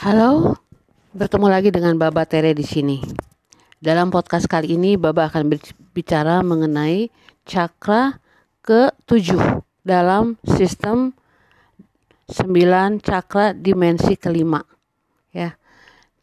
[0.00, 0.56] Halo,
[1.12, 3.04] bertemu lagi dengan Baba Tere di sini.
[3.84, 7.12] Dalam podcast kali ini, Baba akan berbicara mengenai
[7.44, 8.16] cakra
[8.64, 9.36] ke-7
[9.84, 11.12] dalam sistem
[12.32, 12.48] 9
[13.04, 14.64] cakra dimensi kelima.
[15.36, 15.60] Ya.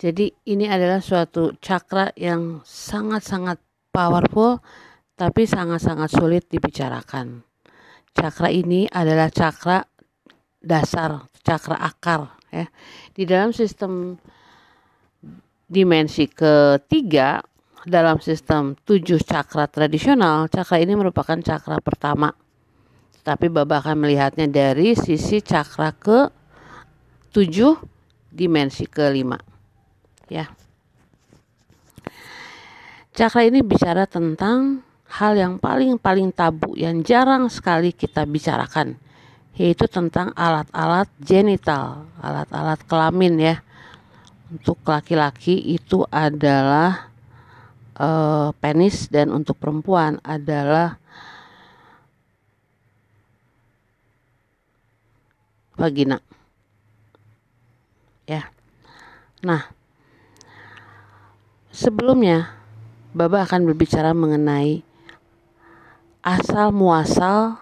[0.02, 3.62] Jadi ini adalah suatu cakra yang sangat-sangat
[3.94, 4.58] powerful
[5.14, 7.46] tapi sangat-sangat sulit dibicarakan.
[8.18, 9.86] Cakra ini adalah cakra
[10.66, 12.66] dasar, cakra akar ya.
[13.14, 14.16] Di dalam sistem
[15.68, 17.44] dimensi ketiga
[17.88, 22.36] dalam sistem tujuh cakra tradisional, cakra ini merupakan cakra pertama.
[23.24, 26.32] Tapi Baba akan melihatnya dari sisi cakra ke
[27.32, 27.80] tujuh
[28.32, 29.40] dimensi kelima.
[30.28, 30.52] Ya.
[33.16, 39.00] Cakra ini bicara tentang hal yang paling-paling tabu yang jarang sekali kita bicarakan
[39.58, 43.56] yaitu tentang alat-alat genital, alat-alat kelamin ya.
[44.48, 47.12] Untuk laki-laki itu adalah
[48.00, 51.02] uh, penis dan untuk perempuan adalah
[55.76, 56.22] vagina.
[58.30, 58.48] Ya.
[59.44, 59.68] Nah,
[61.74, 62.54] sebelumnya
[63.12, 64.86] Baba akan berbicara mengenai
[66.22, 67.58] asal muasal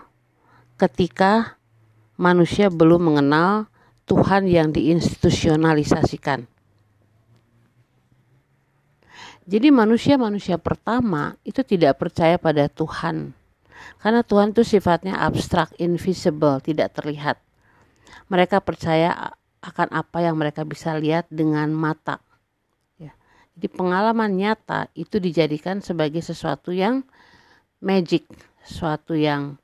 [0.75, 1.54] ketika
[2.15, 3.67] manusia belum mengenal
[4.05, 6.47] Tuhan yang diinstitusionalisasikan.
[9.45, 13.29] Jadi manusia-manusia pertama itu tidak percaya pada Tuhan.
[14.01, 17.37] Karena Tuhan itu sifatnya abstrak, invisible, tidak terlihat.
[18.25, 22.21] Mereka percaya akan apa yang mereka bisa lihat dengan mata.
[22.97, 23.13] Ya.
[23.53, 27.05] Jadi pengalaman nyata itu dijadikan sebagai sesuatu yang
[27.81, 28.25] magic,
[28.65, 29.61] sesuatu yang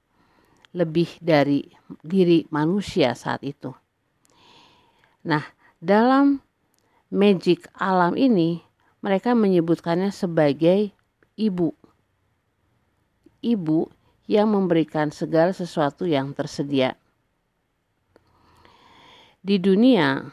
[0.71, 1.67] lebih dari
[2.03, 3.75] diri manusia saat itu.
[5.27, 5.43] Nah,
[5.77, 6.39] dalam
[7.11, 8.63] magic alam ini,
[9.03, 10.95] mereka menyebutkannya sebagai
[11.35, 11.75] ibu.
[13.41, 13.79] Ibu
[14.31, 16.95] yang memberikan segala sesuatu yang tersedia.
[19.41, 20.31] Di dunia,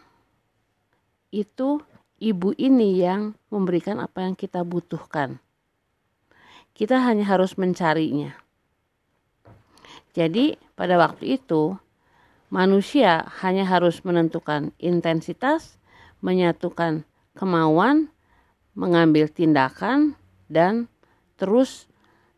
[1.32, 1.80] itu
[2.20, 5.40] ibu ini yang memberikan apa yang kita butuhkan.
[6.76, 8.36] Kita hanya harus mencarinya.
[10.18, 11.78] Jadi, pada waktu itu,
[12.50, 15.78] manusia hanya harus menentukan intensitas,
[16.18, 17.06] menyatukan
[17.38, 18.10] kemauan,
[18.74, 20.18] mengambil tindakan,
[20.50, 20.90] dan
[21.38, 21.86] terus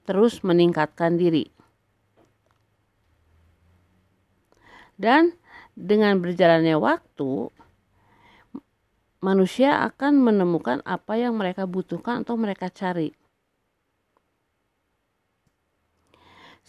[0.05, 1.49] terus meningkatkan diri.
[5.01, 5.33] Dan
[5.73, 7.49] dengan berjalannya waktu,
[9.25, 13.20] manusia akan menemukan apa yang mereka butuhkan atau mereka cari.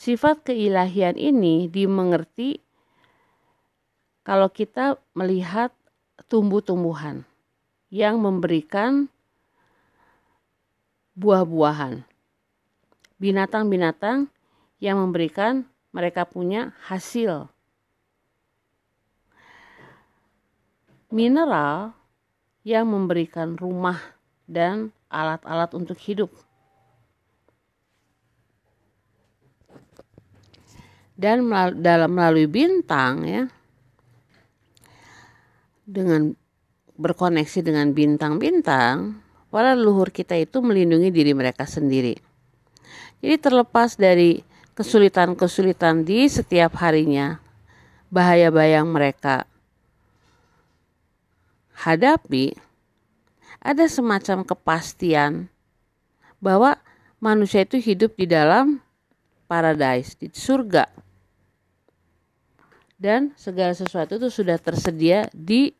[0.01, 2.57] Sifat keilahian ini dimengerti
[4.25, 5.69] kalau kita melihat
[6.25, 7.21] tumbuh-tumbuhan
[7.93, 9.13] yang memberikan
[11.13, 12.01] buah-buahan.
[13.21, 14.25] Binatang-binatang
[14.81, 17.45] yang memberikan mereka punya hasil.
[21.13, 21.93] Mineral
[22.65, 24.01] yang memberikan rumah
[24.49, 26.33] dan alat-alat untuk hidup.
[31.21, 31.45] Dan
[31.77, 33.45] dalam melalui bintang ya
[35.85, 36.33] dengan
[36.97, 39.21] berkoneksi dengan bintang-bintang
[39.53, 42.17] para leluhur kita itu melindungi diri mereka sendiri.
[43.21, 44.41] Jadi terlepas dari
[44.73, 47.37] kesulitan-kesulitan di setiap harinya
[48.09, 49.45] bahaya-bahaya mereka
[51.77, 52.57] hadapi
[53.61, 55.53] ada semacam kepastian
[56.41, 56.81] bahwa
[57.21, 58.81] manusia itu hidup di dalam
[59.45, 61.00] paradise, di surga
[63.01, 65.73] dan segala sesuatu itu sudah tersedia di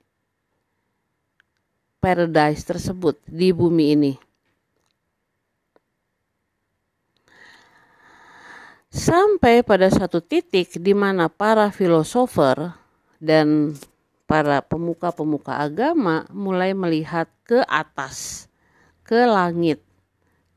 [2.02, 4.14] paradise tersebut di bumi ini.
[8.90, 12.74] Sampai pada satu titik di mana para filosofer
[13.22, 13.78] dan
[14.26, 18.50] para pemuka-pemuka agama mulai melihat ke atas,
[19.06, 19.80] ke langit,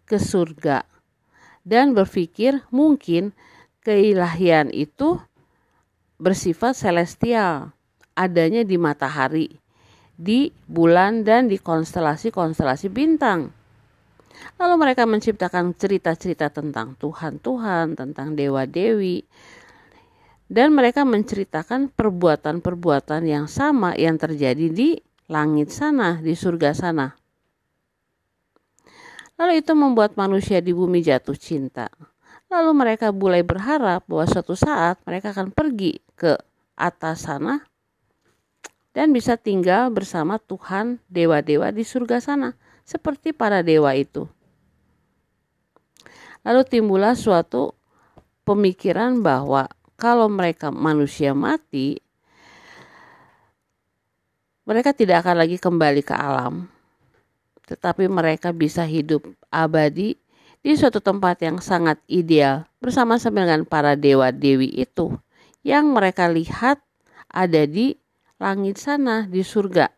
[0.09, 0.83] ke surga,
[1.63, 3.37] dan berpikir mungkin
[3.85, 5.21] keilahian itu
[6.19, 7.75] bersifat celestial,
[8.15, 9.59] adanya di matahari,
[10.15, 13.51] di bulan dan di konstelasi-konstelasi bintang.
[14.59, 19.27] Lalu mereka menciptakan cerita-cerita tentang Tuhan-Tuhan, tentang dewa-dewi,
[20.47, 27.17] dan mereka menceritakan perbuatan-perbuatan yang sama yang terjadi di langit sana, di surga sana.
[29.35, 31.91] Lalu itu membuat manusia di bumi jatuh cinta.
[32.53, 36.39] Lalu mereka mulai berharap bahwa suatu saat mereka akan pergi ke
[36.75, 37.63] atas sana
[38.95, 42.55] dan bisa tinggal bersama Tuhan dewa-dewa di surga sana
[42.87, 44.31] seperti para dewa itu.
[46.45, 47.73] Lalu timbullah suatu
[48.45, 49.67] pemikiran bahwa
[49.97, 51.97] kalau mereka manusia mati,
[54.69, 56.69] mereka tidak akan lagi kembali ke alam,
[57.65, 60.21] tetapi mereka bisa hidup abadi
[60.65, 65.13] di suatu tempat yang sangat ideal bersama-sama dengan para dewa-dewi itu
[65.61, 66.81] yang mereka lihat
[67.29, 68.01] ada di
[68.41, 69.93] langit sana di surga.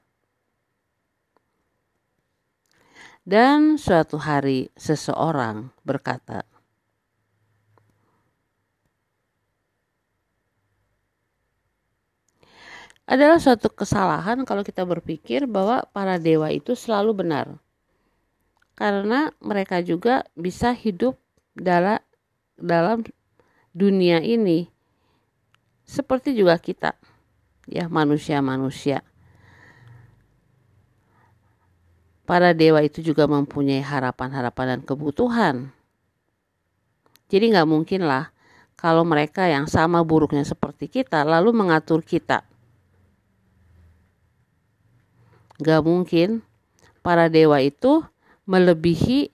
[3.26, 6.46] Dan suatu hari seseorang berkata,
[13.06, 17.65] adalah suatu kesalahan kalau kita berpikir bahwa para dewa itu selalu benar.
[18.76, 21.17] Karena mereka juga bisa hidup
[21.56, 21.96] dalam
[22.61, 23.00] dalam
[23.73, 24.69] dunia ini
[25.88, 26.93] seperti juga kita
[27.64, 29.00] ya manusia-manusia.
[32.26, 35.56] Para dewa itu juga mempunyai harapan-harapan dan kebutuhan.
[37.31, 38.34] Jadi nggak mungkin lah
[38.75, 42.43] kalau mereka yang sama buruknya seperti kita lalu mengatur kita.
[45.62, 46.28] Nggak mungkin
[47.00, 48.02] para dewa itu
[48.46, 49.28] melebihi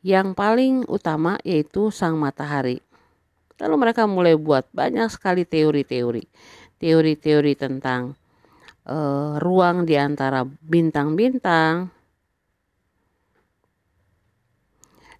[0.00, 2.80] yang paling utama yaitu sang matahari.
[3.60, 6.24] Lalu mereka mulai buat banyak sekali teori-teori
[6.80, 8.16] teori-teori tentang
[8.88, 11.92] uh, ruang di antara bintang-bintang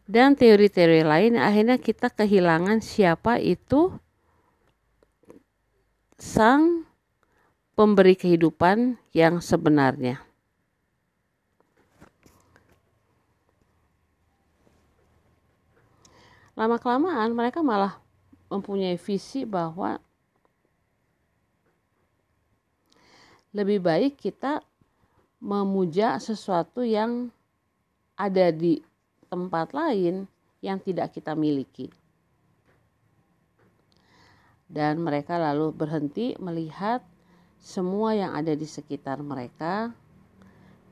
[0.09, 3.93] dan teori-teori lain akhirnya kita kehilangan siapa itu
[6.17, 6.89] sang
[7.77, 10.30] pemberi kehidupan yang sebenarnya.
[16.61, 17.97] Lama-kelamaan mereka malah
[18.53, 19.97] mempunyai visi bahwa
[23.57, 24.61] lebih baik kita
[25.41, 27.33] memuja sesuatu yang
[28.13, 28.77] ada di
[29.33, 30.29] tempat lain
[30.61, 31.89] yang tidak kita miliki.
[34.69, 37.01] Dan mereka lalu berhenti melihat
[37.57, 39.97] semua yang ada di sekitar mereka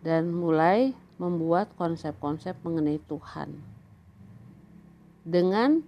[0.01, 3.78] dan mulai membuat konsep-konsep mengenai Tuhan.
[5.29, 5.85] Dengan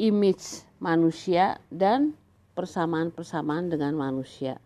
[0.00, 2.16] image manusia dan
[2.56, 4.56] persamaan-persamaan dengan manusia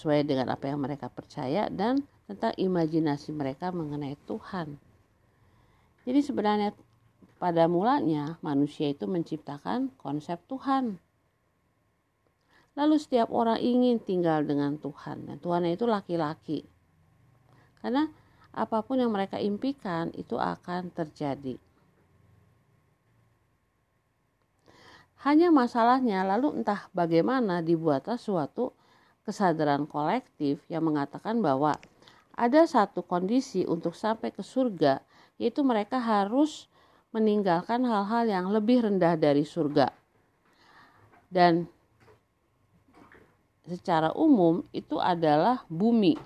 [0.00, 4.78] sesuai dengan apa yang mereka percaya dan tentang imajinasi mereka mengenai Tuhan.
[6.06, 6.70] Jadi sebenarnya
[7.36, 10.96] pada mulanya manusia itu menciptakan konsep Tuhan.
[12.78, 16.64] Lalu setiap orang ingin tinggal dengan Tuhan dan Tuhan itu laki-laki.
[17.82, 18.06] Karena
[18.50, 21.58] apa pun yang mereka impikan itu akan terjadi.
[25.20, 28.72] Hanya masalahnya lalu entah bagaimana dibuatlah suatu
[29.28, 31.76] kesadaran kolektif yang mengatakan bahwa
[32.32, 35.04] ada satu kondisi untuk sampai ke surga,
[35.36, 36.72] yaitu mereka harus
[37.12, 39.92] meninggalkan hal-hal yang lebih rendah dari surga.
[41.28, 41.68] Dan
[43.68, 46.16] secara umum itu adalah bumi,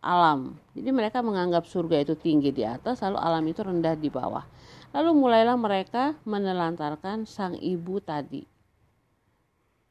[0.00, 0.56] alam.
[0.72, 4.44] Jadi mereka menganggap surga itu tinggi di atas, lalu alam itu rendah di bawah.
[4.90, 8.42] Lalu mulailah mereka menelantarkan sang ibu tadi.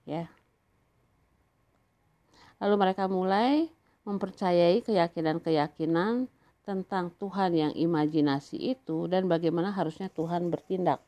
[0.03, 0.25] Ya,
[2.59, 3.71] Lalu mereka mulai
[4.03, 6.27] mempercayai keyakinan-keyakinan
[6.67, 10.99] tentang Tuhan yang imajinasi itu dan bagaimana harusnya Tuhan bertindak.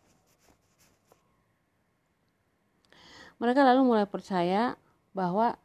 [3.37, 4.79] Mereka lalu mulai percaya
[5.11, 5.59] bahwa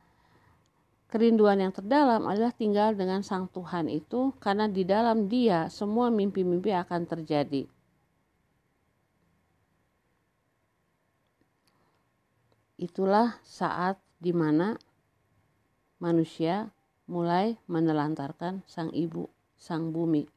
[1.06, 6.74] kerinduan yang terdalam adalah tinggal dengan Sang Tuhan itu karena di dalam Dia semua mimpi-mimpi
[6.74, 7.64] akan terjadi.
[12.76, 14.76] Itulah saat di mana
[15.96, 16.68] manusia
[17.08, 20.28] mulai menelantarkan sang ibu, sang bumi.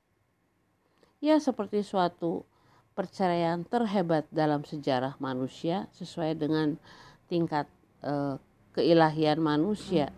[1.20, 2.48] Ya seperti suatu
[2.96, 6.80] perceraian terhebat dalam sejarah manusia sesuai dengan
[7.28, 7.68] tingkat
[8.00, 8.40] e,
[8.72, 10.16] keilahian manusia.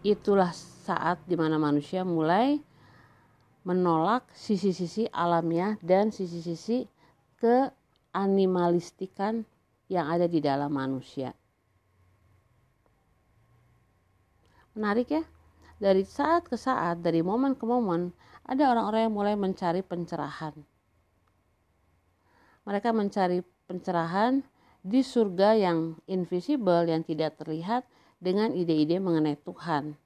[0.00, 2.56] Itulah saat di mana manusia mulai
[3.68, 6.88] menolak sisi-sisi alamiah dan sisi-sisi
[7.36, 9.44] keanimalistikan
[9.92, 11.36] yang ada di dalam manusia.
[14.72, 15.20] Menarik ya,
[15.76, 18.16] dari saat ke saat, dari momen ke momen,
[18.48, 20.56] ada orang-orang yang mulai mencari pencerahan.
[22.64, 24.40] Mereka mencari pencerahan
[24.80, 27.84] di surga yang invisible, yang tidak terlihat
[28.20, 29.96] dengan ide-ide mengenai Tuhan.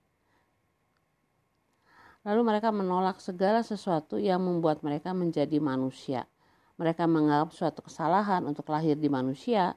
[2.25, 6.25] Lalu mereka menolak segala sesuatu yang membuat mereka menjadi manusia.
[6.81, 9.77] Mereka menganggap suatu kesalahan untuk lahir di manusia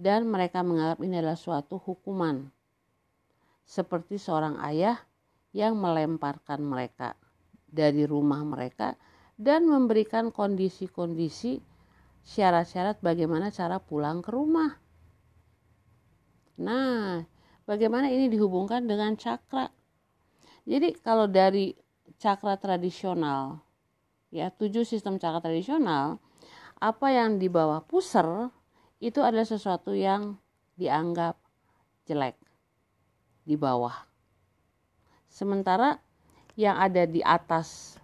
[0.00, 2.48] dan mereka menganggap ini adalah suatu hukuman.
[3.68, 4.96] Seperti seorang ayah
[5.52, 7.14] yang melemparkan mereka
[7.68, 8.96] dari rumah mereka
[9.36, 11.60] dan memberikan kondisi-kondisi
[12.24, 14.72] syarat-syarat bagaimana cara pulang ke rumah.
[16.54, 17.33] Nah,
[17.64, 19.68] bagaimana ini dihubungkan dengan cakra?
[20.64, 21.76] Jadi kalau dari
[22.16, 23.60] cakra tradisional,
[24.32, 26.22] ya tujuh sistem cakra tradisional,
[26.80, 28.48] apa yang di bawah puser
[29.00, 30.40] itu adalah sesuatu yang
[30.80, 31.36] dianggap
[32.08, 32.36] jelek
[33.44, 33.94] di bawah.
[35.28, 36.00] Sementara
[36.54, 37.98] yang ada di atas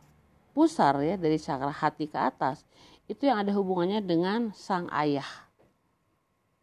[0.50, 2.66] pusar ya dari cakra hati ke atas
[3.06, 5.26] itu yang ada hubungannya dengan sang ayah.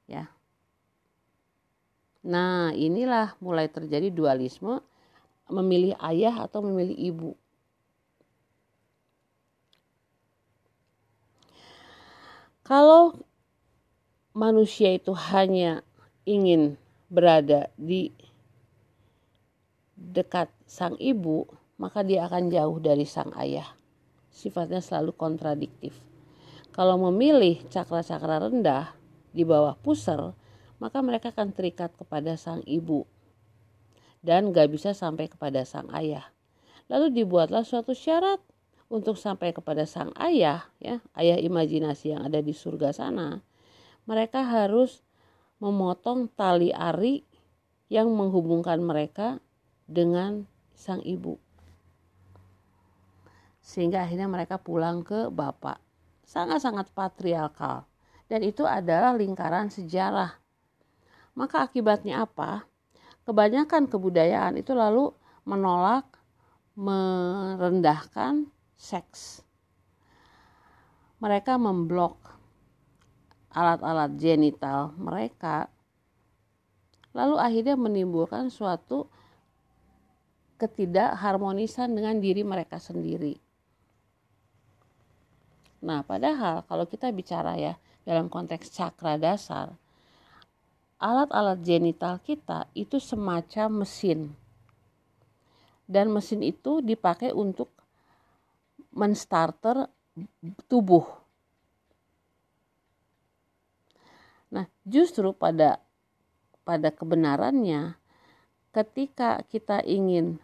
[0.07, 0.31] Ya.
[2.27, 4.83] Nah, inilah mulai terjadi dualisme
[5.47, 7.31] memilih ayah atau memilih ibu.
[12.67, 13.15] Kalau
[14.35, 15.87] manusia itu hanya
[16.27, 16.75] ingin
[17.07, 18.11] berada di
[19.95, 21.47] dekat sang ibu,
[21.79, 23.71] maka dia akan jauh dari sang ayah.
[24.35, 25.95] Sifatnya selalu kontradiktif.
[26.75, 28.91] Kalau memilih cakra-cakra rendah
[29.31, 30.35] di bawah pusar,
[30.77, 33.05] maka mereka akan terikat kepada sang ibu
[34.25, 36.25] dan gak bisa sampai kepada sang ayah.
[36.87, 38.39] Lalu dibuatlah suatu syarat
[38.87, 43.43] untuk sampai kepada sang ayah, ya ayah imajinasi yang ada di surga sana.
[44.07, 45.03] Mereka harus
[45.59, 47.27] memotong tali ari
[47.91, 49.43] yang menghubungkan mereka
[49.87, 51.35] dengan sang ibu.
[53.59, 55.83] Sehingga akhirnya mereka pulang ke bapak.
[56.23, 57.83] Sangat-sangat patriarkal.
[58.27, 60.39] Dan itu adalah lingkaran sejarah.
[61.37, 62.65] Maka akibatnya apa?
[63.29, 65.13] Kebanyakan kebudayaan itu lalu
[65.45, 66.09] menolak,
[66.73, 69.45] merendahkan seks.
[71.21, 72.27] Mereka memblok
[73.53, 75.65] alat-alat genital mereka
[77.17, 79.09] lalu akhirnya menimbulkan suatu
[80.61, 83.33] ketidakharmonisan dengan diri mereka sendiri.
[85.81, 87.73] Nah, padahal kalau kita bicara ya
[88.05, 89.73] dalam konteks cakra dasar,
[90.97, 94.33] alat-alat genital kita itu semacam mesin.
[95.87, 97.71] Dan mesin itu dipakai untuk
[98.91, 99.87] menstarter
[100.67, 101.05] tubuh.
[104.51, 105.79] Nah, justru pada
[106.67, 107.95] pada kebenarannya
[108.75, 110.41] ketika kita ingin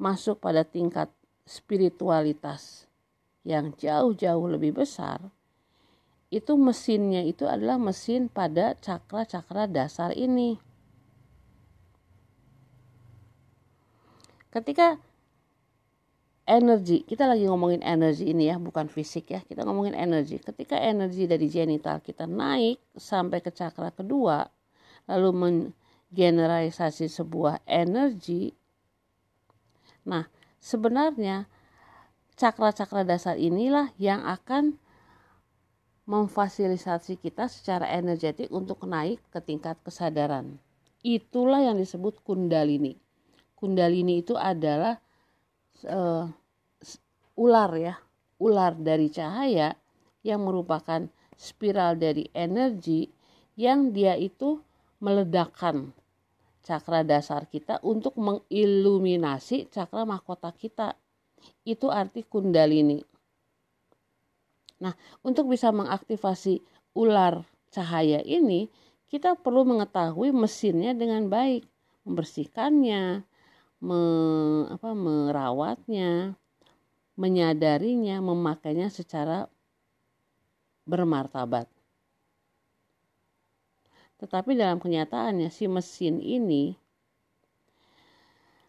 [0.00, 1.12] masuk pada tingkat
[1.46, 2.90] spiritualitas
[3.46, 5.30] yang jauh-jauh lebih besar,
[6.30, 10.56] itu mesinnya itu adalah mesin pada cakra-cakra dasar ini.
[14.50, 14.98] Ketika
[16.46, 20.42] energi, kita lagi ngomongin energi ini ya, bukan fisik ya, kita ngomongin energi.
[20.42, 24.46] Ketika energi dari genital kita naik sampai ke cakra kedua,
[25.06, 28.54] lalu menggeneralisasi sebuah energi
[30.04, 30.28] Nah,
[30.60, 31.48] sebenarnya
[32.36, 34.80] cakra-cakra dasar inilah yang akan
[36.08, 40.56] memfasilitasi kita secara energetik untuk naik ke tingkat kesadaran.
[41.00, 42.96] Itulah yang disebut kundalini.
[43.56, 45.00] Kundalini itu adalah
[45.88, 46.28] uh,
[47.36, 47.94] ular ya,
[48.40, 49.76] ular dari cahaya
[50.20, 53.08] yang merupakan spiral dari energi
[53.56, 54.60] yang dia itu
[55.00, 55.96] meledakkan
[56.60, 60.96] cakra dasar kita untuk mengiluminasi cakra mahkota kita.
[61.64, 63.00] Itu arti kundalini.
[64.80, 66.64] Nah, untuk bisa mengaktifasi
[66.96, 68.72] ular cahaya ini,
[69.12, 71.68] kita perlu mengetahui mesinnya dengan baik,
[72.08, 73.22] membersihkannya,
[73.84, 74.00] me,
[74.72, 76.34] apa, merawatnya,
[77.20, 79.44] menyadarinya, memakainya secara
[80.88, 81.68] bermartabat.
[84.20, 86.76] Tetapi dalam kenyataannya si mesin ini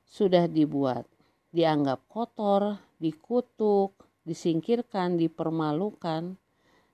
[0.08, 1.08] sudah dibuat,
[1.56, 6.38] dianggap kotor, dikutuk, disingkirkan, dipermalukan,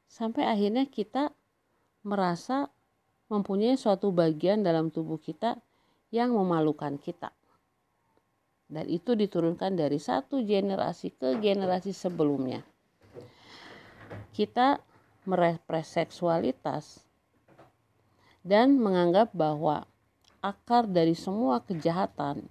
[0.07, 1.35] sampai akhirnya kita
[2.07, 2.71] merasa
[3.27, 5.59] mempunyai suatu bagian dalam tubuh kita
[6.11, 7.35] yang memalukan kita.
[8.67, 12.63] Dan itu diturunkan dari satu generasi ke generasi sebelumnya.
[14.35, 14.79] Kita
[15.27, 17.03] merepres seksualitas
[18.43, 19.87] dan menganggap bahwa
[20.39, 22.47] akar dari semua kejahatan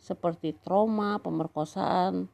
[0.00, 2.30] seperti trauma, pemerkosaan,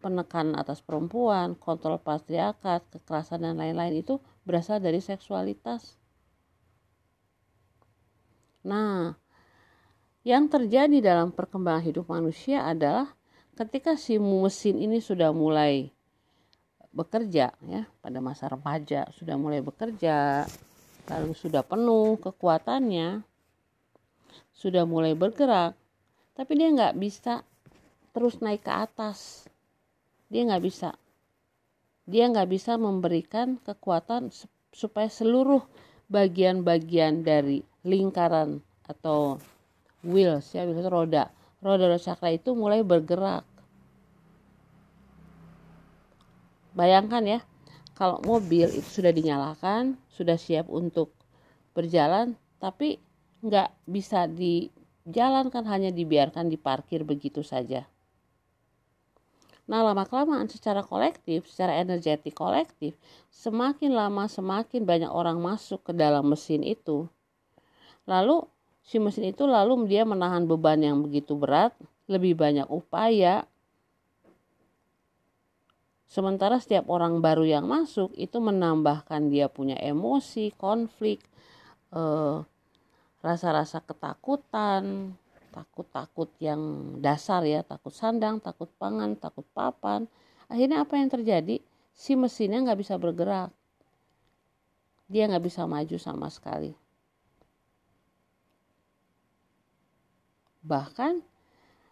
[0.00, 4.16] penekanan atas perempuan, kontrol patriarkat, kekerasan dan lain-lain itu
[4.48, 6.00] berasal dari seksualitas.
[8.64, 9.14] Nah,
[10.24, 13.08] yang terjadi dalam perkembangan hidup manusia adalah
[13.56, 15.92] ketika si mesin ini sudah mulai
[16.90, 20.42] bekerja ya pada masa remaja sudah mulai bekerja
[21.06, 23.22] lalu sudah penuh kekuatannya
[24.50, 25.78] sudah mulai bergerak
[26.34, 27.46] tapi dia nggak bisa
[28.10, 29.49] terus naik ke atas
[30.30, 30.94] dia nggak bisa.
[32.06, 34.30] Dia nggak bisa memberikan kekuatan
[34.70, 35.66] supaya seluruh
[36.06, 39.42] bagian-bagian dari lingkaran atau
[40.06, 41.34] wheels ya wheels roda.
[41.60, 43.44] Roda cakra itu mulai bergerak.
[46.72, 47.40] Bayangkan ya
[47.98, 51.12] kalau mobil itu sudah dinyalakan sudah siap untuk
[51.76, 52.96] berjalan tapi
[53.44, 57.84] nggak bisa dijalankan hanya dibiarkan diparkir begitu saja
[59.70, 62.98] Nah, lama-kelamaan secara kolektif, secara energetik kolektif,
[63.30, 67.06] semakin lama semakin banyak orang masuk ke dalam mesin itu.
[68.02, 68.50] Lalu
[68.82, 71.70] si mesin itu lalu dia menahan beban yang begitu berat,
[72.10, 73.46] lebih banyak upaya.
[76.10, 81.22] Sementara setiap orang baru yang masuk itu menambahkan dia punya emosi, konflik,
[81.94, 82.42] eh,
[83.22, 85.14] rasa-rasa ketakutan,
[85.50, 86.58] takut-takut yang
[87.02, 90.06] dasar ya takut sandang takut pangan takut papan.
[90.46, 91.58] Akhirnya apa yang terjadi?
[91.92, 93.50] Si mesinnya nggak bisa bergerak.
[95.10, 96.72] Dia nggak bisa maju sama sekali.
[100.62, 101.20] Bahkan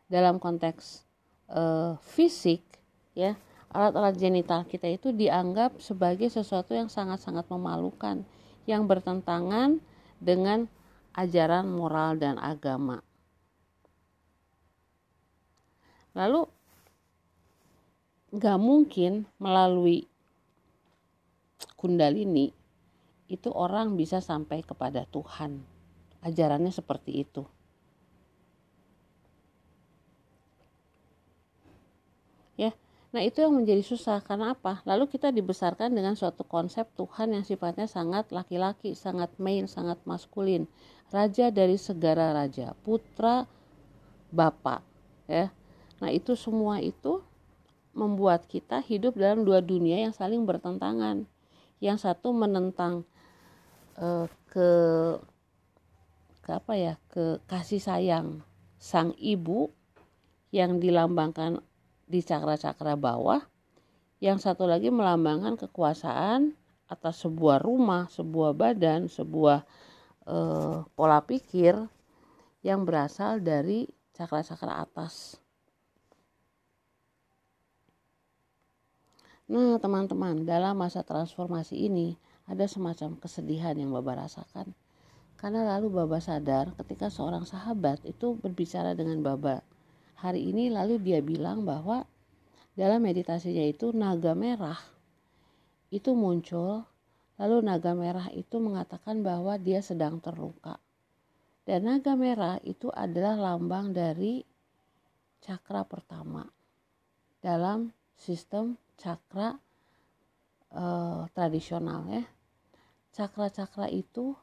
[0.08, 1.04] dalam konteks
[1.52, 2.64] uh, fisik
[3.12, 3.36] ya
[3.68, 8.24] alat-alat genital kita itu dianggap sebagai sesuatu yang sangat-sangat memalukan
[8.64, 9.80] yang bertentangan
[10.16, 10.64] dengan
[11.12, 13.04] ajaran moral dan agama
[16.18, 16.50] lalu
[18.34, 20.10] nggak mungkin melalui
[21.78, 22.50] kundalini
[23.30, 25.62] itu orang bisa sampai kepada Tuhan.
[26.24, 27.46] Ajarannya seperti itu.
[32.58, 32.74] Ya
[33.14, 34.18] nah itu yang menjadi susah.
[34.20, 34.82] Karena apa?
[34.82, 40.66] Lalu kita dibesarkan dengan suatu konsep Tuhan yang sifatnya sangat laki-laki sangat male sangat maskulin.
[41.08, 43.48] Raja dari segala raja putra
[44.28, 44.84] bapak
[45.24, 45.48] ya
[45.98, 47.22] Nah, itu semua itu
[47.96, 51.26] membuat kita hidup dalam dua dunia yang saling bertentangan.
[51.82, 53.02] Yang satu menentang
[53.98, 54.70] uh, ke
[56.42, 56.94] ke apa ya?
[57.10, 58.40] ke kasih sayang
[58.78, 59.74] sang ibu
[60.54, 61.60] yang dilambangkan
[62.06, 63.42] di cakra-cakra bawah.
[64.18, 66.54] Yang satu lagi melambangkan kekuasaan
[66.88, 69.62] atas sebuah rumah, sebuah badan, sebuah
[70.26, 71.76] uh, pola pikir
[72.64, 75.38] yang berasal dari cakra-cakra atas.
[79.48, 84.76] Nah, teman-teman, dalam masa transformasi ini ada semacam kesedihan yang Baba rasakan.
[85.40, 89.64] Karena lalu Baba sadar ketika seorang sahabat itu berbicara dengan Baba.
[90.20, 92.04] Hari ini lalu dia bilang bahwa
[92.76, 94.76] dalam meditasinya itu naga merah
[95.88, 96.84] itu muncul
[97.40, 100.76] lalu naga merah itu mengatakan bahwa dia sedang terluka.
[101.64, 104.44] Dan naga merah itu adalah lambang dari
[105.40, 106.44] cakra pertama
[107.40, 109.56] dalam sistem cakra
[110.74, 112.24] uh, tradisional ya.
[113.14, 114.36] Cakra-cakra itu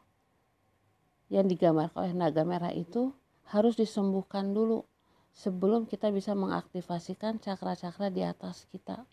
[1.30, 3.14] yang digambarkan oleh naga merah itu
[3.52, 4.88] harus disembuhkan dulu
[5.36, 9.04] sebelum kita bisa mengaktifasikan cakra-cakra di atas kita.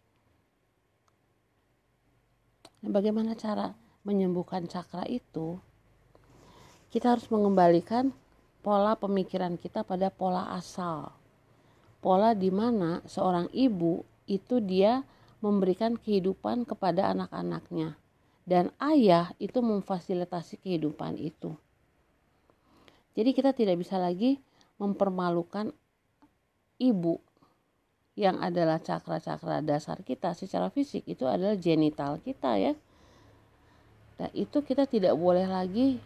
[2.83, 5.59] Nah, bagaimana cara menyembuhkan cakra itu?
[6.90, 8.14] Kita harus mengembalikan
[8.62, 11.11] pola pemikiran kita pada pola asal.
[12.02, 15.07] Pola di mana seorang ibu itu dia
[15.42, 17.98] memberikan kehidupan kepada anak-anaknya
[18.46, 21.55] dan ayah itu memfasilitasi kehidupan itu.
[23.12, 24.40] Jadi kita tidak bisa lagi
[24.81, 25.74] mempermalukan
[26.81, 27.20] ibu
[28.16, 32.72] yang adalah cakra-cakra dasar kita secara fisik itu adalah genital kita ya.
[34.16, 35.98] Dan itu kita tidak boleh lagi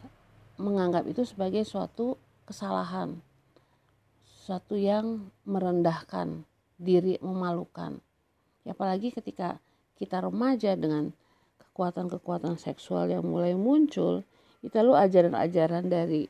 [0.56, 2.16] menganggap itu sebagai suatu
[2.48, 3.18] kesalahan.
[4.24, 6.46] Suatu yang merendahkan
[6.78, 7.98] diri, memalukan
[8.66, 9.62] ya apalagi ketika
[9.96, 11.14] kita remaja dengan
[11.62, 14.26] kekuatan-kekuatan seksual yang mulai muncul
[14.66, 16.26] itu lalu ajaran-ajaran dari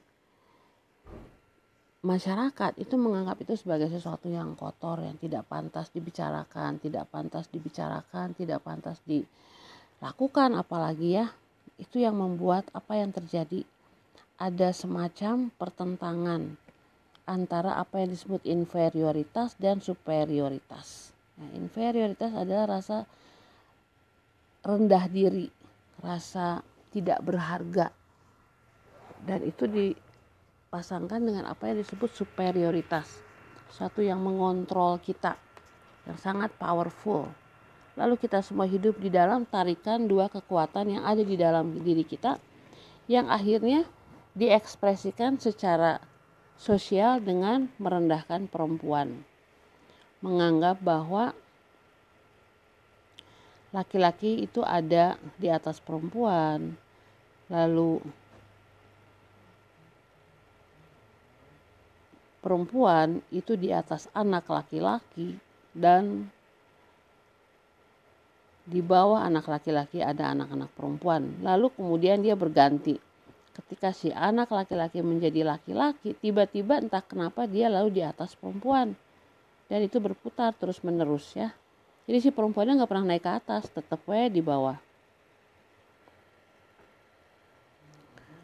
[2.04, 8.36] masyarakat itu menganggap itu sebagai sesuatu yang kotor yang tidak pantas dibicarakan tidak pantas dibicarakan
[8.36, 10.54] tidak pantas dilakukan.
[10.54, 11.32] Apalagi ya
[11.80, 13.64] itu yang membuat apa yang terjadi
[14.36, 16.60] ada semacam pertentangan
[17.26, 23.04] antara apa yang disebut inferioritas dan superioritas Nah, inferioritas adalah rasa
[24.64, 25.52] rendah diri,
[26.00, 27.92] rasa tidak berharga.
[29.20, 33.20] Dan itu dipasangkan dengan apa yang disebut superioritas.
[33.68, 35.36] Satu yang mengontrol kita,
[36.08, 37.28] yang sangat powerful.
[37.96, 42.36] Lalu kita semua hidup di dalam tarikan dua kekuatan yang ada di dalam diri kita
[43.08, 43.86] yang akhirnya
[44.36, 46.02] diekspresikan secara
[46.60, 49.24] sosial dengan merendahkan perempuan.
[50.26, 51.30] Menganggap bahwa
[53.70, 56.74] laki-laki itu ada di atas perempuan,
[57.46, 58.02] lalu
[62.42, 65.38] perempuan itu di atas anak laki-laki
[65.70, 66.26] dan
[68.66, 71.38] di bawah anak laki-laki ada anak-anak perempuan.
[71.38, 72.98] Lalu kemudian dia berganti.
[73.54, 78.98] Ketika si anak laki-laki menjadi laki-laki, tiba-tiba entah kenapa dia lalu di atas perempuan.
[79.66, 81.50] Dan itu berputar terus menerus ya.
[82.06, 84.78] Jadi si perempuannya nggak pernah naik ke atas, tetap we di bawah.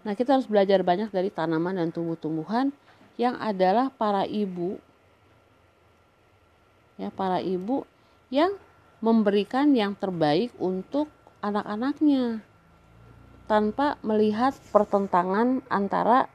[0.02, 2.74] Nah kita harus belajar banyak dari tanaman dan tumbuh-tumbuhan
[3.14, 4.82] yang adalah para ibu
[7.00, 7.86] ya para ibu
[8.32, 8.54] yang
[9.02, 11.10] memberikan yang terbaik untuk
[11.42, 12.40] anak-anaknya
[13.50, 16.30] tanpa melihat pertentangan antara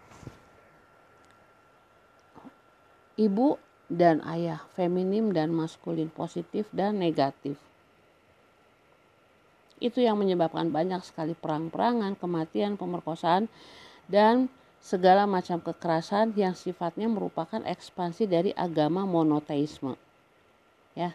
[3.16, 3.56] ibu
[3.88, 7.56] dan ayah, feminim dan maskulin, positif dan negatif.
[9.80, 13.48] Itu yang menyebabkan banyak sekali perang-perangan, kematian, pemerkosaan,
[14.10, 14.52] dan
[14.84, 19.96] segala macam kekerasan yang sifatnya merupakan ekspansi dari agama monoteisme.
[20.98, 21.14] Ya,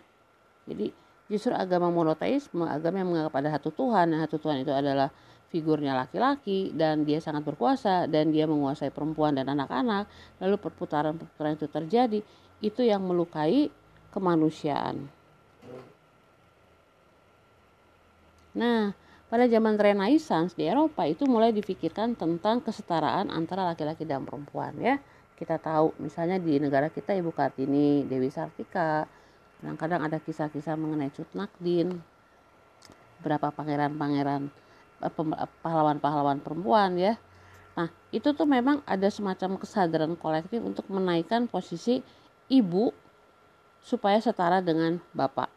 [0.65, 0.95] jadi
[1.33, 5.09] justru agama monoteisme agama yang menganggap ada satu Tuhan dan satu Tuhan itu adalah
[5.49, 10.09] figurnya laki-laki dan dia sangat berkuasa dan dia menguasai perempuan dan anak-anak
[10.45, 12.21] lalu perputaran-perputaran itu terjadi
[12.63, 13.69] itu yang melukai
[14.15, 15.11] kemanusiaan.
[18.55, 18.95] Nah
[19.33, 25.01] pada zaman Renaissance di Eropa itu mulai difikirkan tentang kesetaraan antara laki-laki dan perempuan ya.
[25.35, 29.09] Kita tahu misalnya di negara kita Ibu Kartini Dewi Sartika
[29.59, 31.99] kadang-kadang ada kisah-kisah mengenai Cut Nakdin
[33.23, 34.51] berapa pangeran-pangeran
[35.01, 35.13] eh,
[35.65, 37.17] pahlawan-pahlawan perempuan ya.
[37.73, 42.05] Nah itu tuh memang ada semacam kesadaran kolektif untuk menaikkan posisi
[42.53, 42.93] ibu
[43.81, 45.49] supaya setara dengan bapak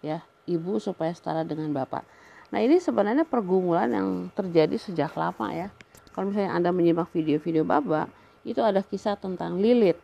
[0.00, 0.24] ya.
[0.44, 2.04] Ibu supaya setara dengan bapak.
[2.52, 5.68] Nah ini sebenarnya pergumulan yang terjadi sejak lama ya.
[6.12, 8.08] Kalau misalnya anda menyimak video-video baba
[8.44, 10.00] itu ada kisah tentang Lilith.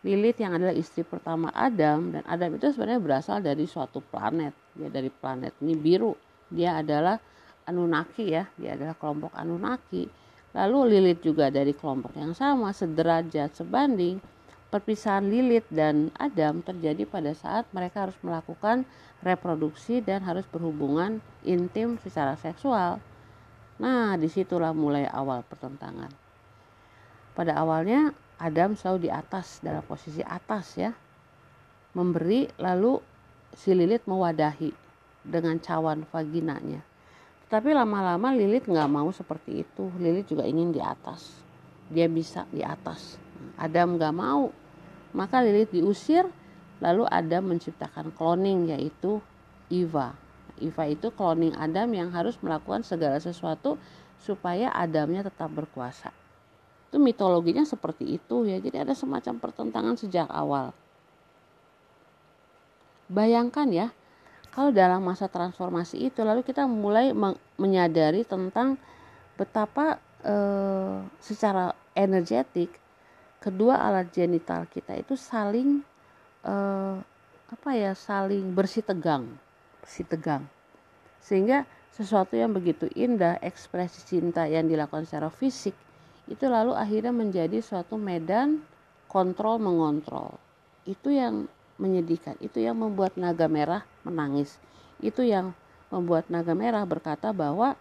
[0.00, 4.88] Lilith yang adalah istri pertama Adam dan Adam itu sebenarnya berasal dari suatu planet ya
[4.88, 6.16] dari planet ini biru.
[6.48, 7.20] Dia adalah
[7.68, 8.48] Anunnaki ya.
[8.56, 10.08] Dia adalah kelompok Anunnaki.
[10.56, 14.18] Lalu Lilith juga dari kelompok yang sama sederajat sebanding
[14.70, 18.86] perpisahan Lilith dan Adam terjadi pada saat mereka harus melakukan
[19.20, 23.02] reproduksi dan harus berhubungan intim secara seksual.
[23.82, 26.08] Nah di situlah mulai awal pertentangan.
[27.34, 30.94] Pada awalnya Adam selalu di atas dalam posisi atas ya.
[31.90, 33.02] Memberi lalu
[33.50, 34.70] si Lilith mewadahi
[35.26, 36.80] dengan cawan vaginanya.
[37.50, 39.90] Tapi lama-lama Lilith nggak mau seperti itu.
[39.98, 41.34] Lilith juga ingin di atas.
[41.90, 43.18] Dia bisa di atas.
[43.58, 44.54] Adam nggak mau
[45.16, 46.26] maka Lilith diusir
[46.80, 49.20] lalu Adam menciptakan cloning yaitu
[49.70, 50.16] Eva
[50.60, 53.80] Eva itu cloning Adam yang harus melakukan segala sesuatu
[54.20, 56.12] supaya Adamnya tetap berkuasa.
[56.92, 58.60] Itu mitologinya seperti itu ya.
[58.60, 60.76] Jadi ada semacam pertentangan sejak awal.
[63.10, 63.88] Bayangkan ya
[64.54, 67.10] kalau dalam masa transformasi itu lalu kita mulai
[67.58, 68.78] menyadari tentang
[69.34, 70.34] betapa e,
[71.18, 72.70] secara energetik
[73.40, 75.80] kedua alat genital kita itu saling
[76.44, 76.54] e,
[77.50, 79.26] apa ya saling bersih tegang
[79.80, 80.44] bersih tegang.
[81.18, 85.74] Sehingga sesuatu yang begitu indah ekspresi cinta yang dilakukan secara fisik
[86.30, 88.62] itu lalu akhirnya menjadi suatu medan
[89.10, 90.38] kontrol mengontrol.
[90.86, 91.50] Itu yang
[91.80, 94.60] menyedihkan itu yang membuat naga merah menangis.
[95.02, 95.56] Itu yang
[95.90, 97.74] membuat naga merah berkata bahwa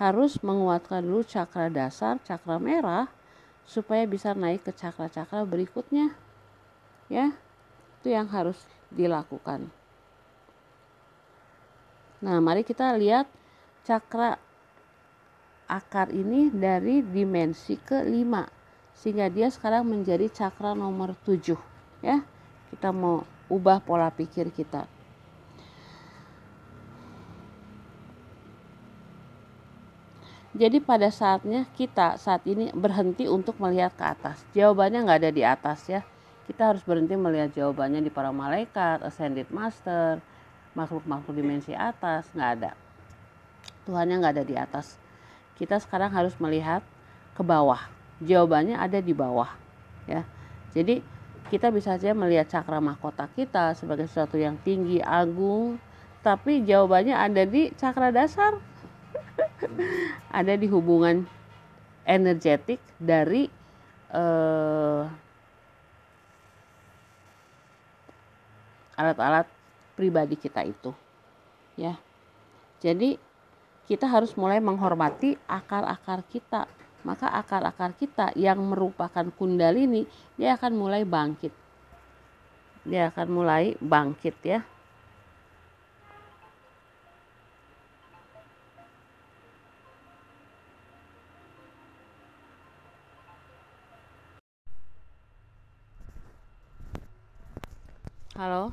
[0.00, 3.04] harus menguatkan dulu cakra dasar cakra merah
[3.66, 6.14] supaya bisa naik ke cakra-cakra berikutnya.
[7.10, 7.34] Ya
[8.00, 8.56] itu yang harus
[8.88, 9.68] dilakukan.
[12.20, 13.28] Nah mari kita lihat
[13.84, 14.36] cakra
[15.70, 18.44] akar ini dari dimensi kelima
[18.92, 21.58] sehingga dia sekarang menjadi cakra nomor tujuh.
[22.04, 22.22] Ya
[22.70, 24.99] kita mau ubah pola pikir kita
[30.60, 34.44] Jadi pada saatnya kita saat ini berhenti untuk melihat ke atas.
[34.52, 36.04] Jawabannya nggak ada di atas ya.
[36.44, 40.20] Kita harus berhenti melihat jawabannya di para malaikat, ascended master,
[40.76, 42.70] makhluk-makhluk dimensi atas, nggak ada.
[43.88, 45.00] Tuhannya nggak ada di atas
[45.60, 46.80] kita sekarang harus melihat
[47.36, 47.84] ke bawah.
[48.24, 49.52] Jawabannya ada di bawah,
[50.08, 50.24] ya.
[50.72, 51.04] Jadi
[51.52, 55.76] kita bisa saja melihat cakra mahkota kita sebagai sesuatu yang tinggi, agung,
[56.24, 58.56] tapi jawabannya ada di cakra dasar.
[60.40, 61.24] ada di hubungan
[62.04, 63.46] energetik dari
[64.12, 65.04] uh,
[68.96, 69.46] alat-alat
[69.96, 70.92] pribadi kita itu
[71.76, 71.96] ya.
[72.80, 73.20] Jadi
[73.84, 76.64] kita harus mulai menghormati akar-akar kita.
[77.00, 80.04] Maka akar-akar kita yang merupakan kundalini
[80.36, 81.52] dia akan mulai bangkit.
[82.84, 84.60] Dia akan mulai bangkit ya
[98.40, 98.72] Halo.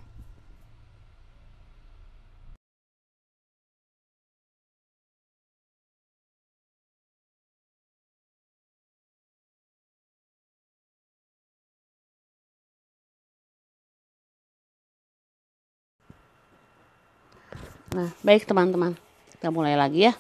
[17.92, 18.96] Nah, baik teman-teman,
[19.36, 20.16] kita mulai lagi ya.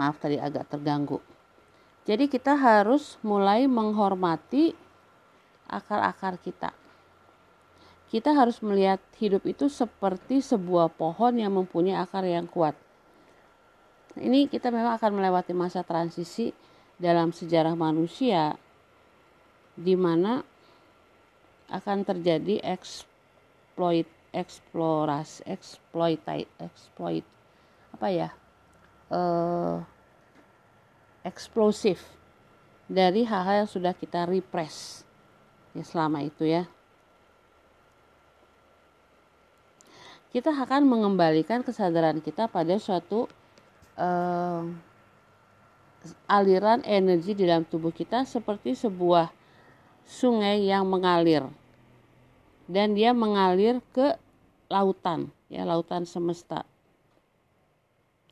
[0.00, 1.20] Maaf tadi agak terganggu.
[2.08, 4.72] Jadi kita harus mulai menghormati
[5.68, 6.85] akar-akar kita.
[8.06, 12.78] Kita harus melihat hidup itu seperti sebuah pohon yang mempunyai akar yang kuat.
[14.16, 16.54] Ini kita memang akan melewati masa transisi
[16.96, 18.56] dalam sejarah manusia
[19.76, 20.40] di mana
[21.68, 26.20] akan terjadi exploit eksplorasi exploit
[26.60, 27.24] exploit
[27.92, 28.28] apa ya
[29.12, 29.80] uh,
[31.24, 32.00] eksplosif
[32.86, 35.04] dari hal-hal yang sudah kita repress
[35.76, 36.64] ya selama itu ya
[40.36, 43.24] kita akan mengembalikan kesadaran kita pada suatu
[43.96, 44.68] uh,
[46.28, 49.32] aliran energi di dalam tubuh kita seperti sebuah
[50.04, 51.48] sungai yang mengalir
[52.68, 54.12] dan dia mengalir ke
[54.68, 56.68] lautan, ya lautan semesta.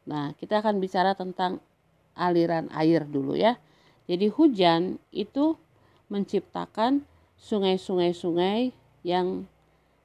[0.04, 1.64] Nah, kita akan bicara tentang
[2.12, 3.56] aliran air dulu ya.
[4.04, 5.56] Jadi hujan itu
[6.12, 7.08] menciptakan
[7.40, 9.48] sungai-sungai-sungai yang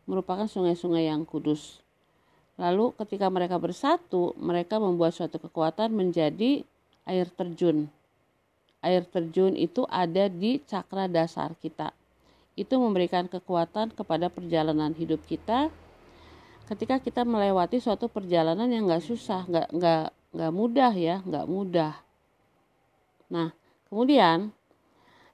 [0.08, 1.84] merupakan sungai-sungai yang kudus.
[2.60, 6.68] Lalu ketika mereka bersatu, mereka membuat suatu kekuatan menjadi
[7.08, 7.88] air terjun.
[8.84, 11.96] Air terjun itu ada di cakra dasar kita.
[12.60, 15.72] Itu memberikan kekuatan kepada perjalanan hidup kita
[16.68, 21.94] ketika kita melewati suatu perjalanan yang nggak susah, nggak nggak nggak mudah ya, nggak mudah.
[23.32, 23.56] Nah,
[23.90, 24.54] kemudian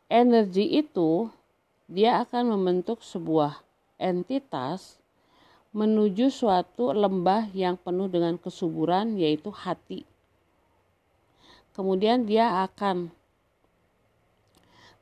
[0.08, 1.28] energi itu
[1.92, 3.60] dia akan membentuk sebuah
[4.00, 5.02] entitas
[5.76, 10.08] menuju suatu lembah yang penuh dengan kesuburan yaitu hati.
[11.76, 13.12] Kemudian dia akan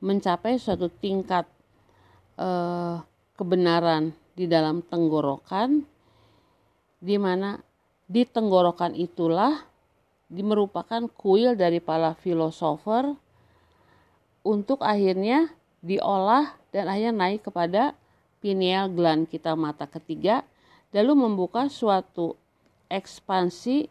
[0.02, 1.46] mencapai suatu tingkat
[2.42, 2.98] eh,
[3.38, 5.86] kebenaran di dalam tenggorokan
[6.98, 7.62] di mana
[8.10, 9.70] di tenggorokan itulah
[10.34, 13.14] merupakan kuil dari para filosofer
[14.42, 15.54] untuk akhirnya
[15.86, 17.94] diolah dan akhirnya naik kepada
[18.42, 20.42] pineal gland kita mata ketiga
[20.94, 22.38] lalu membuka suatu
[22.88, 23.90] ekspansi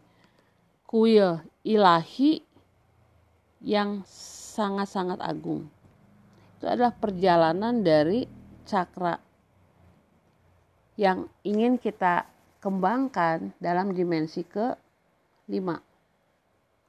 [0.87, 2.39] kuil ilahi
[3.63, 4.03] yang
[4.55, 5.67] sangat-sangat agung.
[6.57, 8.23] Itu adalah perjalanan dari
[8.63, 9.19] cakra
[10.95, 12.29] yang ingin kita
[12.61, 14.77] kembangkan dalam dimensi ke
[15.49, 15.81] lima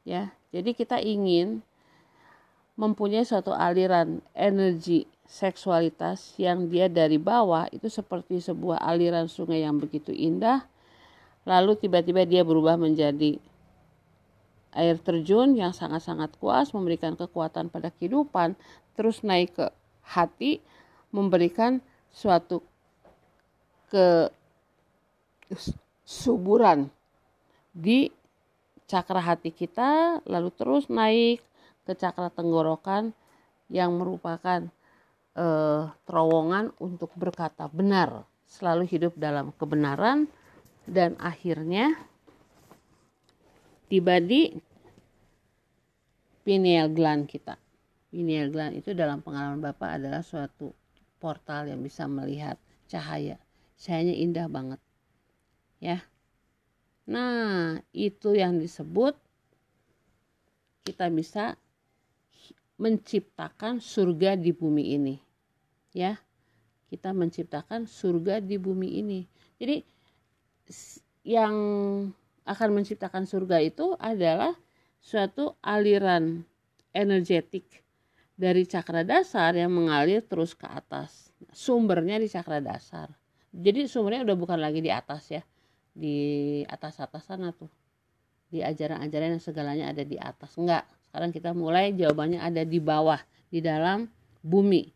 [0.07, 1.65] ya jadi kita ingin
[2.77, 9.81] mempunyai suatu aliran energi seksualitas yang dia dari bawah itu seperti sebuah aliran sungai yang
[9.81, 10.65] begitu indah
[11.49, 13.41] lalu tiba-tiba dia berubah menjadi
[14.75, 18.59] air terjun yang sangat-sangat kuat memberikan kekuatan pada kehidupan
[18.99, 19.67] terus naik ke
[20.05, 20.61] hati
[21.15, 22.61] memberikan suatu
[23.89, 24.29] ke
[26.05, 26.91] suburan
[27.73, 28.11] di
[28.85, 31.41] cakra hati kita lalu terus naik
[31.89, 33.15] ke cakra tenggorokan
[33.73, 34.69] yang merupakan
[35.35, 40.31] eh, terowongan untuk berkata benar selalu hidup dalam kebenaran
[40.85, 41.95] dan akhirnya
[43.89, 44.55] tiba di
[46.45, 47.57] pineal gland kita
[48.13, 50.71] pineal gland itu dalam pengalaman Bapak adalah suatu
[51.19, 53.41] portal yang bisa melihat cahaya
[53.81, 54.81] cahayanya indah banget
[55.85, 56.01] ya.
[57.05, 59.13] Nah, itu yang disebut
[60.89, 61.61] kita bisa
[62.81, 65.17] menciptakan surga di bumi ini.
[65.95, 66.19] Ya.
[66.91, 69.21] Kita menciptakan surga di bumi ini.
[69.57, 69.83] Jadi
[71.25, 71.55] yang
[72.45, 74.53] akan menciptakan surga itu adalah
[75.01, 76.45] suatu aliran
[76.93, 77.83] energetik
[78.37, 81.33] dari cakra dasar yang mengalir terus ke atas.
[81.51, 83.09] Sumbernya di cakra dasar.
[83.55, 85.43] Jadi sumbernya udah bukan lagi di atas ya
[85.95, 86.17] di
[86.67, 87.71] atas-atas sana tuh
[88.51, 93.23] di ajaran-ajaran yang segalanya ada di atas enggak Sekarang kita mulai jawabannya ada di bawah,
[93.47, 94.11] di dalam
[94.43, 94.91] bumi,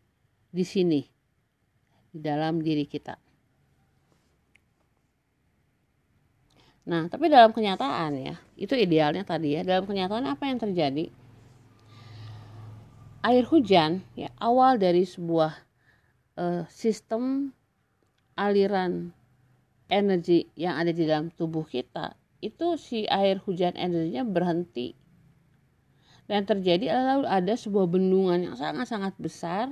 [0.49, 1.01] di sini,
[2.09, 3.17] di dalam diri kita.
[6.89, 9.61] Nah, tapi dalam kenyataan ya, itu idealnya tadi ya.
[9.61, 11.13] Dalam kenyataan apa yang terjadi?
[13.19, 15.53] Air hujan ya awal dari sebuah
[16.39, 17.51] uh, sistem
[18.39, 19.11] aliran
[19.91, 24.95] energi yang ada di dalam tubuh kita itu si air hujan energinya berhenti
[26.31, 29.67] dan terjadi lalu ada sebuah bendungan yang sangat-sangat besar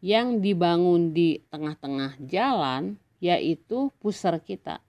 [0.00, 4.80] yang dibangun di tengah-tengah jalan yaitu pusar kita.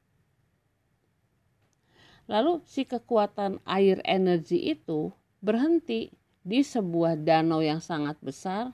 [2.32, 5.12] Lalu si kekuatan air energi itu
[5.44, 8.72] berhenti di sebuah danau yang sangat besar.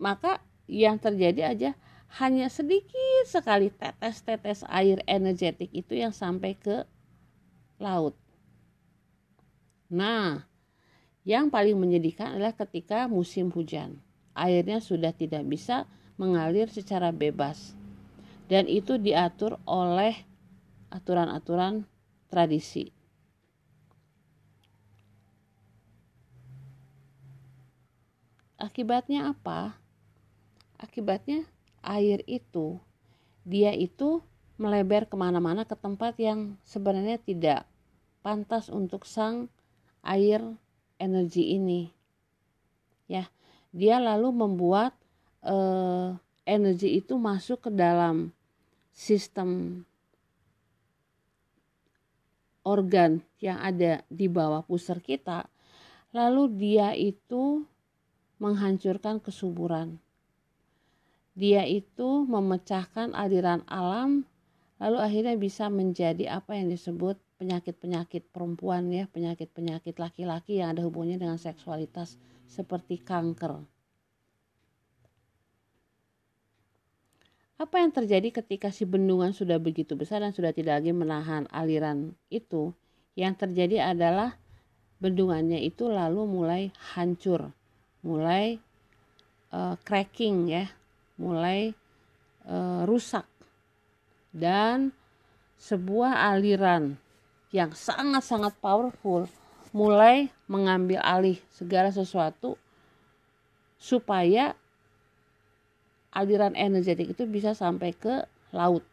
[0.00, 1.70] Maka yang terjadi aja
[2.16, 6.88] hanya sedikit sekali tetes-tetes air energetik itu yang sampai ke
[7.76, 8.16] laut.
[9.92, 10.48] Nah,
[11.26, 13.98] yang paling menyedihkan adalah ketika musim hujan.
[14.30, 17.74] Airnya sudah tidak bisa mengalir secara bebas.
[18.46, 20.14] Dan itu diatur oleh
[20.94, 21.82] aturan-aturan
[22.30, 22.94] tradisi.
[28.54, 29.82] Akibatnya apa?
[30.78, 31.42] Akibatnya
[31.82, 32.78] air itu,
[33.42, 34.22] dia itu
[34.62, 37.66] melebar ke mana-mana ke tempat yang sebenarnya tidak
[38.22, 39.50] pantas untuk sang
[40.06, 40.40] air
[40.96, 41.88] energi ini.
[43.06, 43.30] Ya
[43.76, 44.96] dia lalu membuat
[45.44, 46.16] eh,
[46.48, 48.32] energi itu masuk ke dalam
[48.96, 49.82] sistem
[52.64, 55.46] organ yang ada di bawah pusar kita.
[56.16, 57.68] Lalu dia itu
[58.40, 60.00] menghancurkan kesuburan.
[61.36, 64.24] Dia itu memecahkan aliran alam
[64.80, 71.20] lalu akhirnya bisa menjadi apa yang disebut penyakit-penyakit perempuan ya, penyakit-penyakit laki-laki yang ada hubungannya
[71.20, 72.16] dengan seksualitas
[72.48, 73.60] seperti kanker.
[77.56, 82.12] Apa yang terjadi ketika si bendungan sudah begitu besar dan sudah tidak lagi menahan aliran
[82.28, 82.76] itu?
[83.16, 84.36] Yang terjadi adalah
[85.00, 87.48] bendungannya itu lalu mulai hancur,
[88.04, 88.60] mulai
[89.56, 90.68] uh, cracking ya,
[91.16, 91.72] mulai
[92.44, 93.24] uh, rusak
[94.36, 94.92] dan
[95.56, 97.00] sebuah aliran
[97.56, 99.24] yang sangat-sangat powerful
[99.72, 102.60] mulai mengambil alih segala sesuatu
[103.80, 104.52] supaya
[106.12, 108.84] aliran energetik itu bisa sampai ke laut.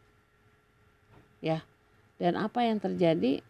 [1.44, 1.60] Ya.
[2.16, 3.44] Dan apa yang terjadi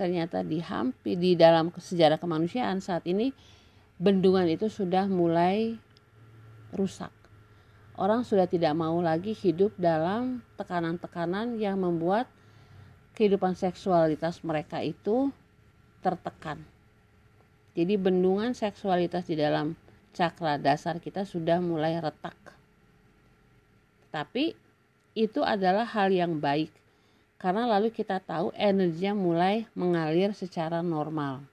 [0.00, 3.36] ternyata di hampir di dalam sejarah kemanusiaan saat ini
[4.00, 5.76] bendungan itu sudah mulai
[6.72, 7.12] rusak.
[8.00, 12.24] Orang sudah tidak mau lagi hidup dalam tekanan-tekanan yang membuat
[13.20, 15.28] kehidupan seksualitas mereka itu
[16.00, 16.56] tertekan.
[17.76, 19.76] Jadi bendungan seksualitas di dalam
[20.16, 22.32] cakra dasar kita sudah mulai retak.
[24.08, 24.56] Tapi
[25.12, 26.72] itu adalah hal yang baik
[27.36, 31.44] karena lalu kita tahu energinya mulai mengalir secara normal.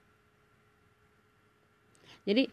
[2.24, 2.48] Jadi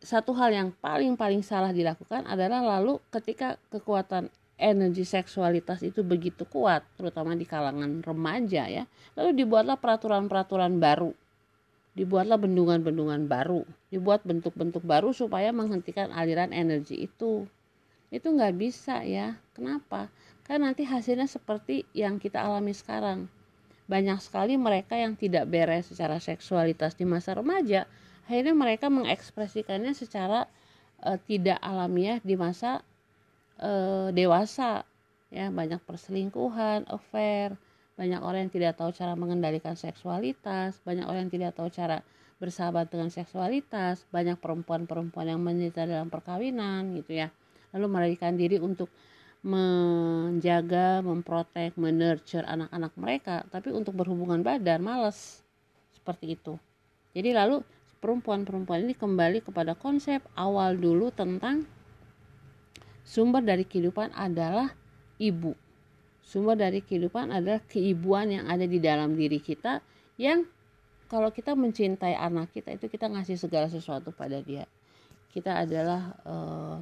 [0.00, 6.44] satu hal yang paling paling salah dilakukan adalah lalu ketika kekuatan energi seksualitas itu begitu
[6.44, 8.84] kuat, terutama di kalangan remaja ya.
[9.16, 11.16] Lalu dibuatlah peraturan-peraturan baru.
[11.96, 17.48] Dibuatlah bendungan-bendungan baru, dibuat bentuk-bentuk baru supaya menghentikan aliran energi itu.
[18.12, 19.40] Itu nggak bisa ya.
[19.56, 20.12] Kenapa?
[20.46, 23.26] Karena nanti hasilnya seperti yang kita alami sekarang.
[23.90, 27.90] Banyak sekali mereka yang tidak beres secara seksualitas di masa remaja,
[28.30, 30.46] akhirnya mereka mengekspresikannya secara
[31.02, 32.86] uh, tidak alamiah di masa
[33.60, 34.82] uh, dewasa
[35.30, 37.54] ya banyak perselingkuhan, affair,
[37.94, 42.02] banyak orang yang tidak tahu cara mengendalikan seksualitas, banyak orang yang tidak tahu cara
[42.40, 47.28] bersahabat dengan seksualitas, banyak perempuan-perempuan yang menderita dalam perkawinan gitu ya.
[47.76, 48.88] Lalu melarikan diri untuk
[49.40, 55.44] menjaga, memprotek, menurture anak-anak mereka, tapi untuk berhubungan badan males
[55.92, 56.56] seperti itu.
[57.12, 57.60] Jadi lalu
[58.00, 61.68] perempuan-perempuan ini kembali kepada konsep awal dulu tentang
[63.10, 64.70] sumber dari kehidupan adalah
[65.18, 65.58] ibu.
[66.22, 69.82] Sumber dari kehidupan adalah keibuan yang ada di dalam diri kita
[70.14, 70.46] yang
[71.10, 74.62] kalau kita mencintai anak kita itu kita ngasih segala sesuatu pada dia.
[75.34, 76.78] Kita adalah uh,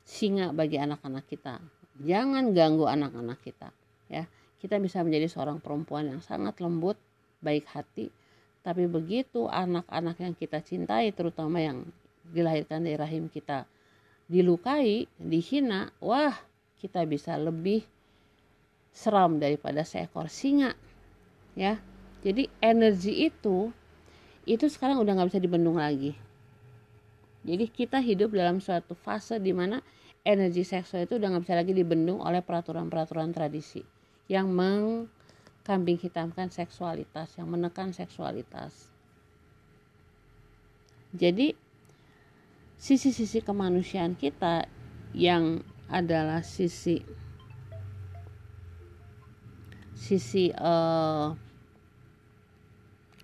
[0.00, 1.60] singa bagi anak-anak kita.
[2.00, 3.68] Jangan ganggu anak-anak kita,
[4.08, 4.24] ya.
[4.56, 6.96] Kita bisa menjadi seorang perempuan yang sangat lembut,
[7.44, 8.08] baik hati,
[8.64, 11.84] tapi begitu anak-anak yang kita cintai terutama yang
[12.32, 13.68] dilahirkan dari rahim kita
[14.30, 16.34] dilukai, dihina, wah
[16.80, 17.84] kita bisa lebih
[18.94, 20.76] seram daripada seekor singa.
[21.54, 21.78] Ya.
[22.26, 23.70] jadi energi itu
[24.42, 26.18] itu sekarang udah nggak bisa dibendung lagi
[27.44, 29.84] jadi kita hidup dalam suatu fase di mana
[30.24, 33.84] energi seksual itu udah nggak bisa lagi dibendung oleh peraturan-peraturan tradisi
[34.32, 38.88] yang mengkambing hitamkan seksualitas, yang menekan seksualitas.
[41.12, 41.52] Jadi
[42.78, 44.66] sisi-sisi kemanusiaan kita
[45.14, 47.00] yang adalah sisi
[49.94, 51.32] sisi uh,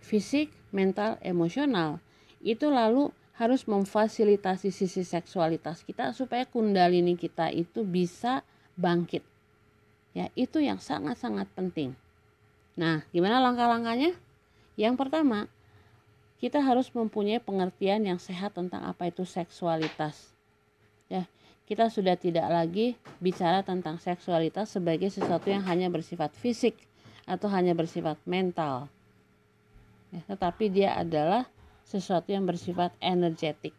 [0.01, 2.01] fisik, mental, emosional
[2.41, 8.45] itu lalu harus memfasilitasi sisi seksualitas kita supaya kundalini kita itu bisa
[8.77, 9.25] bangkit.
[10.13, 11.95] Ya, itu yang sangat-sangat penting.
[12.77, 14.13] Nah, gimana langkah-langkahnya?
[14.77, 15.47] Yang pertama,
[16.41, 20.33] kita harus mempunyai pengertian yang sehat tentang apa itu seksualitas.
[21.13, 21.29] Ya,
[21.69, 26.81] kita sudah tidak lagi bicara tentang seksualitas sebagai sesuatu yang hanya bersifat fisik
[27.29, 28.89] atau hanya bersifat mental.
[30.11, 31.45] Ya, tetapi dia adalah
[31.85, 33.77] sesuatu yang bersifat energetik.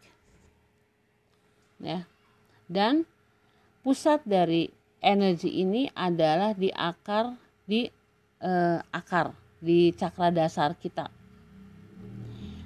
[1.82, 2.06] Ya.
[2.70, 3.04] Dan
[3.82, 4.70] pusat dari
[5.02, 7.34] energi ini adalah di akar
[7.66, 7.90] di
[8.38, 11.21] eh, akar di cakra dasar kita.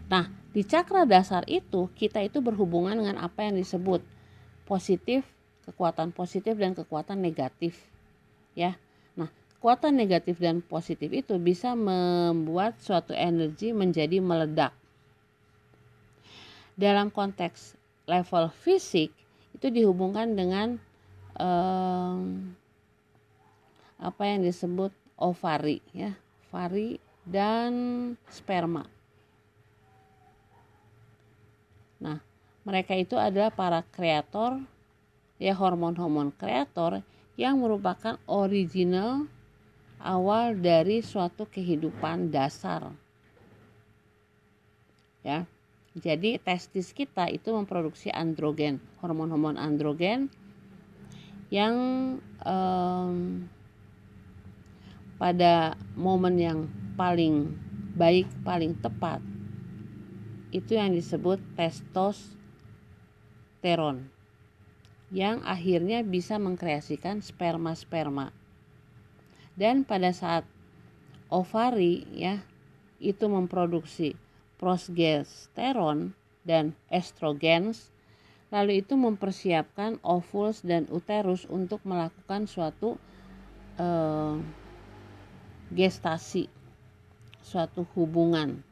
[0.06, 4.00] Nah, di cakra dasar itu kita itu berhubungan dengan apa yang disebut
[4.66, 5.26] positif,
[5.66, 7.74] kekuatan positif dan kekuatan negatif.
[8.54, 8.78] Ya.
[9.18, 9.28] Nah,
[9.58, 14.72] kekuatan negatif dan positif itu bisa membuat suatu energi menjadi meledak
[16.76, 19.10] dalam konteks level fisik
[19.56, 20.76] itu dihubungkan dengan
[21.40, 22.52] um,
[23.96, 26.12] apa yang disebut ovari ya
[26.52, 27.72] ovari dan
[28.28, 28.84] sperma
[31.96, 32.20] nah
[32.66, 34.58] mereka itu adalah para kreator
[35.38, 37.04] ya hormon-hormon kreator
[37.36, 39.28] yang merupakan original
[40.00, 42.92] awal dari suatu kehidupan dasar.
[45.20, 45.44] Ya
[45.96, 50.28] jadi testis kita itu memproduksi androgen, hormon-hormon androgen
[51.48, 51.76] yang
[52.44, 53.48] um,
[55.16, 56.58] pada momen yang
[57.00, 57.48] paling
[57.96, 59.24] baik, paling tepat
[60.56, 62.32] itu yang disebut testosteron
[65.12, 68.32] yang akhirnya bisa mengkreasikan sperma-sperma.
[69.54, 70.42] Dan pada saat
[71.30, 72.40] ovari ya
[72.98, 74.16] itu memproduksi
[74.56, 77.92] progesteron dan estrogens
[78.54, 82.94] lalu itu mempersiapkan ovuls dan uterus untuk melakukan suatu
[83.82, 84.38] uh,
[85.74, 86.46] gestasi
[87.42, 88.62] suatu hubungan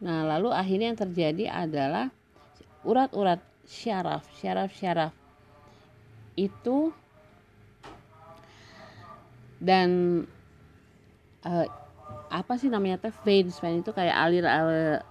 [0.00, 2.08] nah lalu akhirnya yang terjadi adalah
[2.84, 4.24] urat-urat syaraf.
[4.40, 5.12] Syaraf-syaraf
[6.38, 6.94] itu
[9.60, 10.22] dan
[11.44, 11.66] uh,
[12.32, 13.12] apa sih namanya teh?
[13.22, 15.04] Veins vein itu kayak alir alir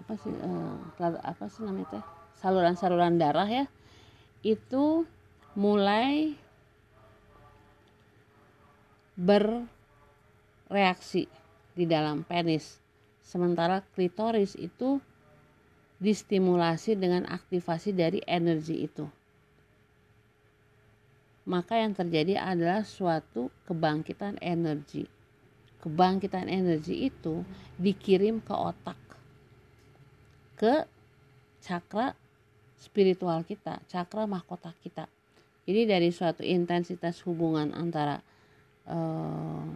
[0.00, 0.80] apa sih uh,
[1.20, 2.04] apa sih namanya teh?
[2.40, 3.68] Saluran-saluran darah ya.
[4.40, 5.04] Itu
[5.52, 6.32] mulai
[9.20, 9.68] bereaksi
[11.76, 12.80] di dalam penis
[13.30, 14.98] sementara klitoris itu
[16.02, 19.06] distimulasi dengan aktivasi dari energi itu
[21.46, 25.06] maka yang terjadi adalah suatu kebangkitan energi
[25.78, 27.46] kebangkitan energi itu
[27.78, 28.98] dikirim ke otak
[30.58, 30.84] ke
[31.64, 32.12] cakra
[32.80, 35.04] spiritual kita, cakra mahkota kita.
[35.68, 38.18] Jadi dari suatu intensitas hubungan antara
[38.88, 39.68] uh,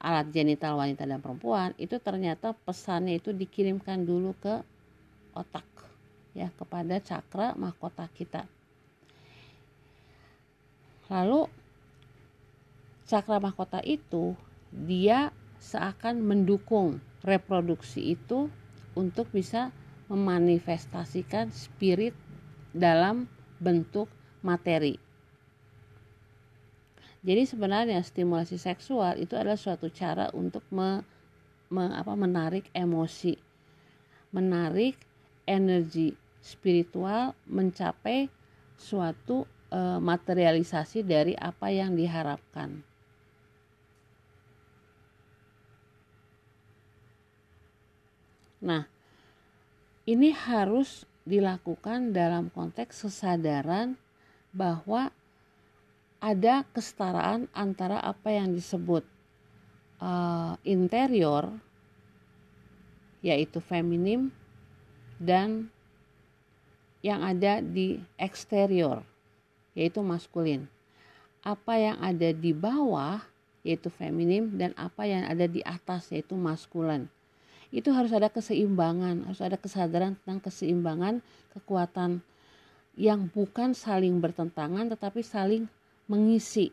[0.00, 4.60] alat genital wanita dan perempuan itu ternyata pesannya itu dikirimkan dulu ke
[5.32, 5.64] otak
[6.36, 8.44] ya kepada cakra mahkota kita.
[11.08, 11.48] Lalu
[13.08, 14.36] cakra mahkota itu
[14.68, 15.32] dia
[15.62, 18.52] seakan mendukung reproduksi itu
[18.92, 19.72] untuk bisa
[20.12, 22.12] memanifestasikan spirit
[22.76, 23.26] dalam
[23.58, 24.12] bentuk
[24.44, 25.05] materi.
[27.26, 31.02] Jadi sebenarnya stimulasi seksual itu adalah suatu cara untuk me,
[31.74, 33.34] me, apa, menarik emosi,
[34.30, 34.94] menarik
[35.42, 38.30] energi spiritual mencapai
[38.78, 39.42] suatu
[39.74, 42.86] e, materialisasi dari apa yang diharapkan.
[48.62, 48.86] Nah,
[50.06, 53.98] ini harus dilakukan dalam konteks kesadaran
[54.54, 55.10] bahwa
[56.20, 59.04] ada kesetaraan antara apa yang disebut
[60.00, 61.52] uh, interior
[63.20, 64.32] yaitu feminim
[65.20, 65.68] dan
[67.00, 69.04] yang ada di eksterior
[69.76, 70.66] yaitu maskulin.
[71.46, 73.22] apa yang ada di bawah
[73.62, 77.06] yaitu feminim dan apa yang ada di atas yaitu maskulen.
[77.74, 81.22] Itu harus ada keseimbangan, harus ada kesadaran tentang keseimbangan
[81.54, 82.22] kekuatan
[82.94, 85.66] yang bukan saling bertentangan tetapi saling
[86.06, 86.70] mengisi.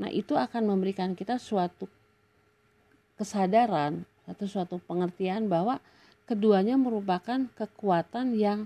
[0.00, 1.84] Nah, itu akan memberikan kita suatu
[3.20, 5.76] kesadaran atau suatu pengertian bahwa
[6.24, 8.64] keduanya merupakan kekuatan yang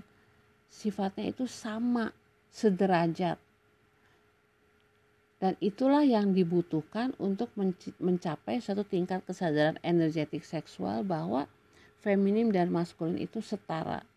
[0.71, 2.15] sifatnya itu sama,
[2.55, 3.35] sederajat.
[5.35, 7.51] Dan itulah yang dibutuhkan untuk
[7.99, 11.51] mencapai satu tingkat kesadaran energetik seksual bahwa
[11.99, 14.07] feminim dan maskulin itu setara.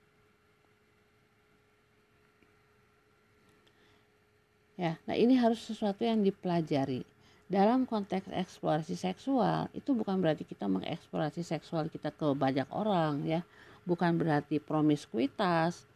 [4.79, 7.03] Ya, nah ini harus sesuatu yang dipelajari.
[7.51, 13.43] Dalam konteks eksplorasi seksual itu bukan berarti kita mengeksplorasi seksual kita ke banyak orang ya.
[13.83, 15.89] Bukan berarti promiskuitas,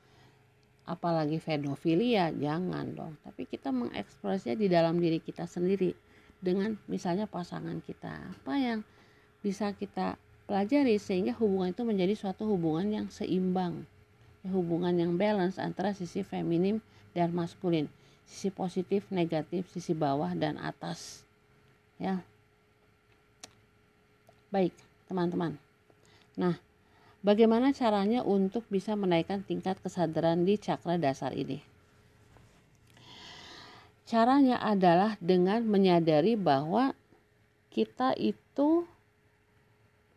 [0.82, 5.94] apalagi pedofilia jangan dong tapi kita mengekspresinya di dalam diri kita sendiri
[6.42, 8.78] dengan misalnya pasangan kita apa yang
[9.46, 10.18] bisa kita
[10.50, 13.86] pelajari sehingga hubungan itu menjadi suatu hubungan yang seimbang
[14.42, 16.82] hubungan yang balance antara sisi feminim
[17.14, 17.86] dan maskulin
[18.28, 21.22] sisi positif negatif sisi bawah dan atas
[21.96, 22.20] ya
[24.50, 24.74] baik
[25.08, 25.56] teman-teman
[26.36, 26.56] nah
[27.22, 31.62] Bagaimana caranya untuk bisa menaikkan tingkat kesadaran di cakra dasar ini?
[34.10, 36.98] Caranya adalah dengan menyadari bahwa
[37.70, 38.82] kita itu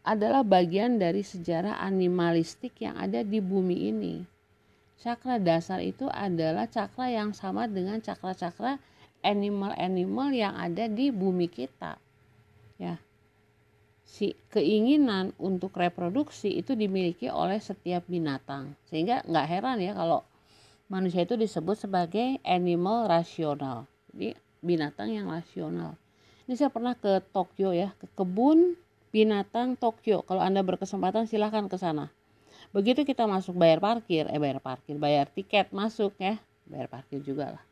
[0.02, 4.26] adalah bagian dari sejarah animalistik yang ada di bumi ini.
[5.06, 8.82] Cakra dasar itu adalah cakra yang sama dengan cakra-cakra
[9.22, 12.02] animal-animal yang ada di bumi kita.
[12.82, 12.98] Ya.
[14.02, 18.74] Si keinginan untuk reproduksi itu dimiliki oleh setiap binatang.
[18.90, 20.26] Sehingga nggak heran ya kalau
[20.90, 23.86] manusia itu disebut sebagai animal rasional.
[24.10, 24.34] Jadi
[24.66, 25.94] binatang yang rasional.
[26.50, 28.74] Ini saya pernah ke Tokyo ya ke kebun
[29.14, 30.26] binatang Tokyo.
[30.26, 32.10] Kalau anda berkesempatan silahkan ke sana
[32.76, 36.36] begitu kita masuk bayar parkir eh bayar parkir bayar tiket masuk ya
[36.68, 37.64] bayar parkir juga lah.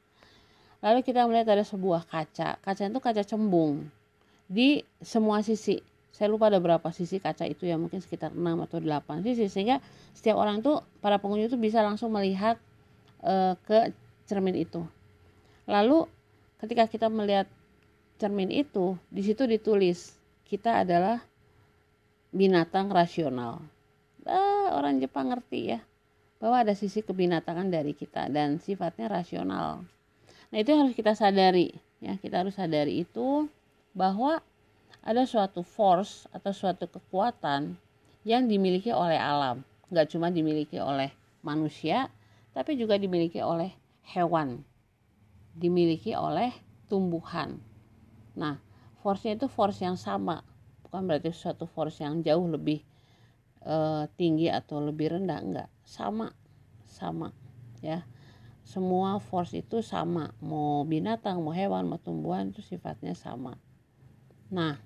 [0.84, 2.60] Lalu kita melihat ada sebuah kaca.
[2.60, 3.88] Kaca itu kaca cembung.
[4.51, 5.80] Di semua sisi.
[6.14, 8.38] Saya lupa ada berapa sisi kaca itu ya mungkin sekitar 6
[8.68, 9.47] atau 8 sisi.
[9.47, 9.80] Sehingga
[10.12, 12.60] setiap orang itu para pengunjung itu bisa langsung melihat
[13.24, 13.95] e, ke
[14.28, 14.84] cermin itu.
[15.66, 16.06] Lalu
[16.60, 17.47] ketika kita melihat
[18.20, 20.14] cermin itu di situ ditulis
[20.45, 21.24] kita adalah
[22.30, 23.64] binatang rasional
[24.28, 25.80] ah, orang Jepang ngerti ya
[26.43, 29.88] bahwa ada sisi kebinatangan dari kita dan sifatnya rasional.
[30.51, 31.71] Nah itu yang harus kita sadari
[32.03, 32.19] ya.
[32.19, 33.47] Kita harus sadari itu
[33.95, 34.43] bahwa
[34.99, 37.80] ada suatu force atau suatu kekuatan
[38.28, 39.63] yang dimiliki oleh alam.
[39.88, 41.15] Nggak cuma dimiliki oleh
[41.47, 42.11] manusia
[42.51, 43.71] tapi juga dimiliki oleh
[44.11, 44.67] hewan.
[45.55, 46.51] Dimiliki oleh
[46.91, 47.55] tumbuhan.
[48.36, 48.59] Nah
[48.99, 50.43] force-nya itu force yang sama
[50.84, 52.84] bukan berarti suatu force yang jauh lebih
[53.64, 55.70] uh, tinggi atau lebih rendah enggak.
[55.84, 56.32] Sama
[56.88, 57.34] sama
[57.84, 58.05] ya.
[58.64, 60.32] Semua force itu sama.
[60.39, 63.59] Mau binatang mau hewan mau tumbuhan itu sifatnya sama.
[64.47, 64.80] Nah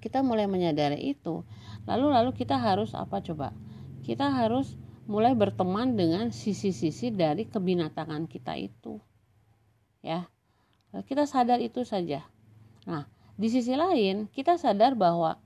[0.00, 1.44] kita mulai menyadari itu.
[1.84, 3.52] Lalu lalu kita harus apa coba?
[4.00, 8.98] Kita harus mulai berteman dengan sisi-sisi dari kebinatangan kita itu
[10.00, 10.24] ya.
[10.96, 12.24] Kita sadar itu saja.
[12.88, 13.04] Nah
[13.36, 15.36] di sisi lain kita sadar bahwa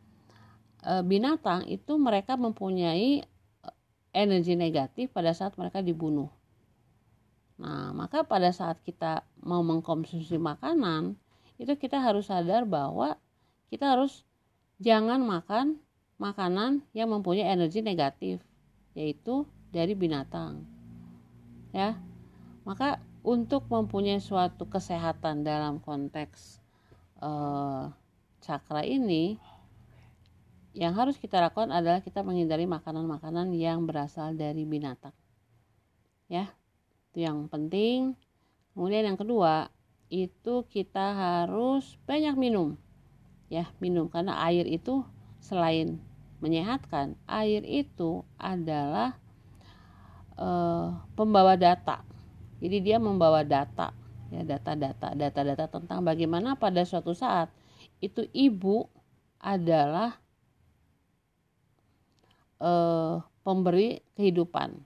[1.04, 3.68] binatang itu mereka mempunyai e,
[4.16, 6.32] energi negatif pada saat mereka dibunuh.
[7.60, 11.16] Nah maka pada saat kita mau mengkonsumsi makanan
[11.60, 13.20] itu kita harus sadar bahwa
[13.68, 14.24] kita harus
[14.80, 15.76] jangan makan
[16.16, 18.40] makanan yang mempunyai energi negatif
[18.96, 20.64] yaitu dari binatang.
[21.76, 22.00] Ya
[22.64, 26.60] maka untuk mempunyai suatu kesehatan dalam konteks
[27.20, 27.92] uh,
[28.40, 29.36] cakra ini
[30.70, 35.14] yang harus kita lakukan adalah kita menghindari makanan-makanan yang berasal dari binatang.
[36.30, 36.54] Ya
[37.10, 38.14] itu yang penting.
[38.70, 39.74] Kemudian yang kedua
[40.14, 42.78] itu kita harus banyak minum.
[43.50, 44.06] Ya minum.
[44.06, 45.02] Karena air itu
[45.42, 45.98] selain
[46.38, 49.18] menyehatkan air itu adalah
[50.38, 52.06] uh, pembawa data.
[52.62, 53.90] Jadi dia membawa data.
[54.30, 57.50] Ya data-data data-data tentang bagaimana pada suatu saat
[57.98, 58.86] itu ibu
[59.42, 60.19] adalah
[62.60, 64.76] uh, pemberi kehidupan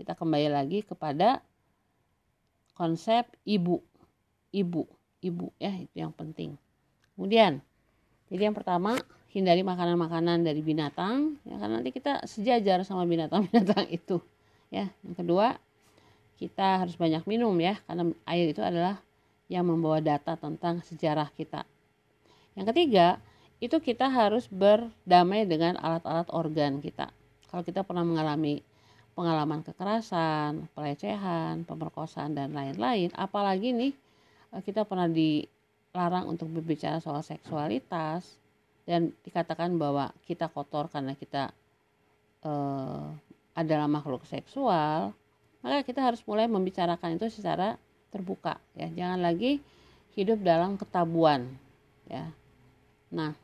[0.00, 1.42] kita kembali lagi kepada
[2.72, 3.82] konsep ibu
[4.54, 4.86] ibu
[5.20, 6.54] ibu ya itu yang penting
[7.14, 7.60] kemudian
[8.30, 8.98] jadi yang pertama
[9.36, 14.24] hindari makanan-makanan dari binatang ya karena nanti kita sejajar sama binatang-binatang itu.
[14.72, 15.60] Ya, yang kedua
[16.40, 18.96] kita harus banyak minum ya karena air itu adalah
[19.52, 21.68] yang membawa data tentang sejarah kita.
[22.56, 23.20] Yang ketiga,
[23.56, 27.08] itu kita harus berdamai dengan alat-alat organ kita.
[27.48, 28.60] Kalau kita pernah mengalami
[29.16, 33.92] pengalaman kekerasan, pelecehan, pemerkosaan dan lain-lain, apalagi nih
[34.52, 38.36] eh, kita pernah dilarang untuk berbicara soal seksualitas
[38.84, 41.50] dan dikatakan bahwa kita kotor karena kita
[42.46, 43.10] uh,
[43.58, 45.10] adalah makhluk seksual,
[45.58, 47.74] maka kita harus mulai membicarakan itu secara
[48.14, 48.86] terbuka ya.
[48.94, 49.58] Jangan lagi
[50.14, 51.50] hidup dalam ketabuan
[52.06, 52.30] ya.
[53.10, 53.34] Nah,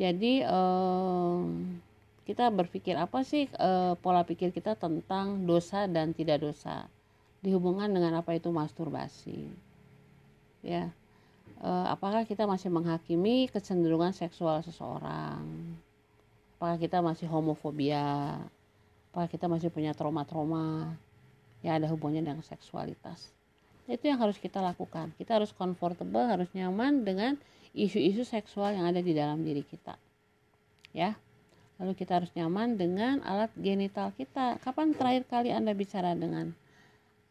[0.00, 1.38] jadi eh,
[2.24, 6.88] kita berpikir apa sih eh, pola pikir kita tentang dosa dan tidak dosa?
[7.44, 9.44] Dihubungkan dengan apa itu masturbasi?
[10.64, 10.88] Ya
[11.60, 15.44] eh, apakah kita masih menghakimi kecenderungan seksual seseorang?
[16.56, 18.40] Apakah kita masih homofobia?
[19.12, 20.96] Apakah kita masih punya trauma-trauma?
[21.60, 23.28] Yang ada hubungannya dengan seksualitas.
[23.84, 25.12] Itu yang harus kita lakukan.
[25.20, 27.36] Kita harus comfortable harus nyaman dengan
[27.74, 29.94] isu-isu seksual yang ada di dalam diri kita
[30.90, 31.14] ya
[31.80, 34.60] Lalu kita harus nyaman dengan alat genital kita.
[34.60, 36.52] Kapan terakhir kali Anda bicara dengan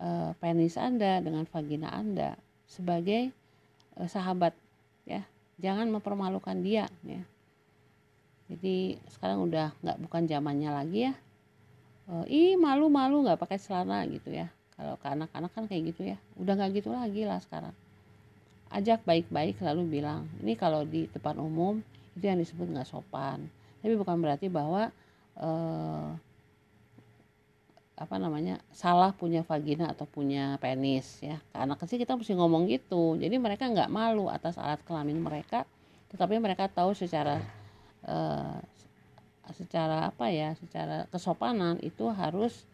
[0.02, 2.34] uh, penis Anda, dengan vagina Anda
[2.66, 3.30] sebagai
[3.94, 4.58] uh, sahabat
[5.06, 5.22] ya.
[5.62, 7.22] Jangan mempermalukan dia ya.
[8.50, 11.14] Jadi sekarang udah nggak bukan zamannya lagi ya.
[12.10, 14.50] Uh, ih malu-malu nggak pakai celana gitu ya.
[14.74, 16.18] Kalau ke anak-anak kan kayak gitu ya.
[16.42, 17.76] Udah nggak gitu lagi lah sekarang.
[18.70, 21.82] Ajak baik-baik lalu bilang, ini kalau di depan umum
[22.14, 23.50] itu yang disebut nggak sopan.
[23.82, 24.94] Tapi bukan berarti bahwa
[25.42, 26.10] eh,
[28.00, 31.42] apa namanya salah punya vagina atau punya penis ya.
[31.52, 33.18] Karena kecil kita mesti ngomong gitu.
[33.18, 35.66] Jadi mereka nggak malu atas alat kelamin mereka
[36.10, 37.38] tetapi mereka tahu secara
[38.06, 38.58] eh,
[39.50, 42.66] secara apa ya secara kesopanan itu harus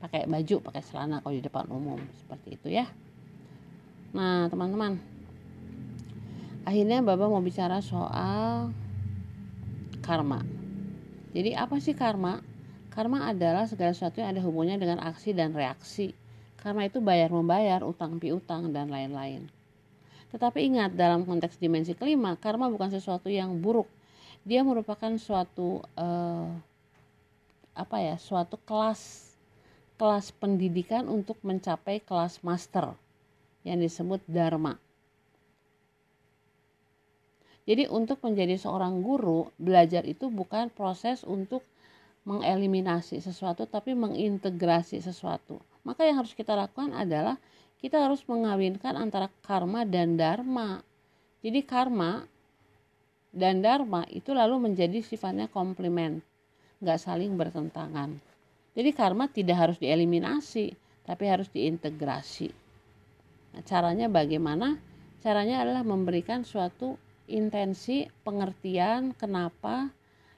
[0.00, 2.00] pakai baju pakai celana kalau di depan umum.
[2.20, 2.88] Seperti itu ya
[4.14, 5.02] nah teman-teman
[6.64, 8.72] akhirnya bapak mau bicara soal
[10.04, 10.44] karma.
[11.32, 12.44] Jadi apa sih karma?
[12.92, 16.12] Karma adalah segala sesuatu yang ada hubungannya dengan aksi dan reaksi.
[16.60, 19.48] Karma itu bayar membayar, utang piutang dan lain-lain.
[20.30, 23.88] Tetapi ingat dalam konteks dimensi kelima, karma bukan sesuatu yang buruk.
[24.44, 26.48] Dia merupakan suatu uh,
[27.74, 29.32] apa ya, suatu kelas
[29.94, 32.94] kelas pendidikan untuk mencapai kelas master
[33.64, 34.76] yang disebut dharma.
[37.64, 41.64] Jadi untuk menjadi seorang guru, belajar itu bukan proses untuk
[42.28, 45.60] mengeliminasi sesuatu tapi mengintegrasi sesuatu.
[45.84, 47.40] Maka yang harus kita lakukan adalah
[47.80, 50.80] kita harus mengawinkan antara karma dan dharma.
[51.44, 52.24] Jadi karma
[53.28, 56.24] dan dharma itu lalu menjadi sifatnya komplement,
[56.80, 58.16] nggak saling bertentangan.
[58.72, 60.72] Jadi karma tidak harus dieliminasi,
[61.04, 62.63] tapi harus diintegrasi.
[63.62, 64.82] Caranya bagaimana?
[65.22, 66.98] Caranya adalah memberikan suatu
[67.30, 69.88] intensi pengertian kenapa.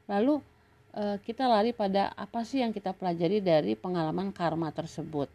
[0.07, 0.39] Lalu
[0.95, 5.27] e, kita lari pada apa sih yang kita pelajari dari pengalaman karma tersebut.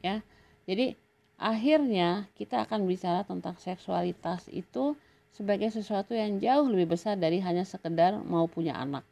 [0.00, 0.22] Ya
[0.64, 0.94] jadi
[1.36, 4.96] akhirnya kita akan bicara tentang seksualitas itu
[5.34, 9.04] sebagai sesuatu yang jauh lebih besar dari hanya sekedar mau punya anak.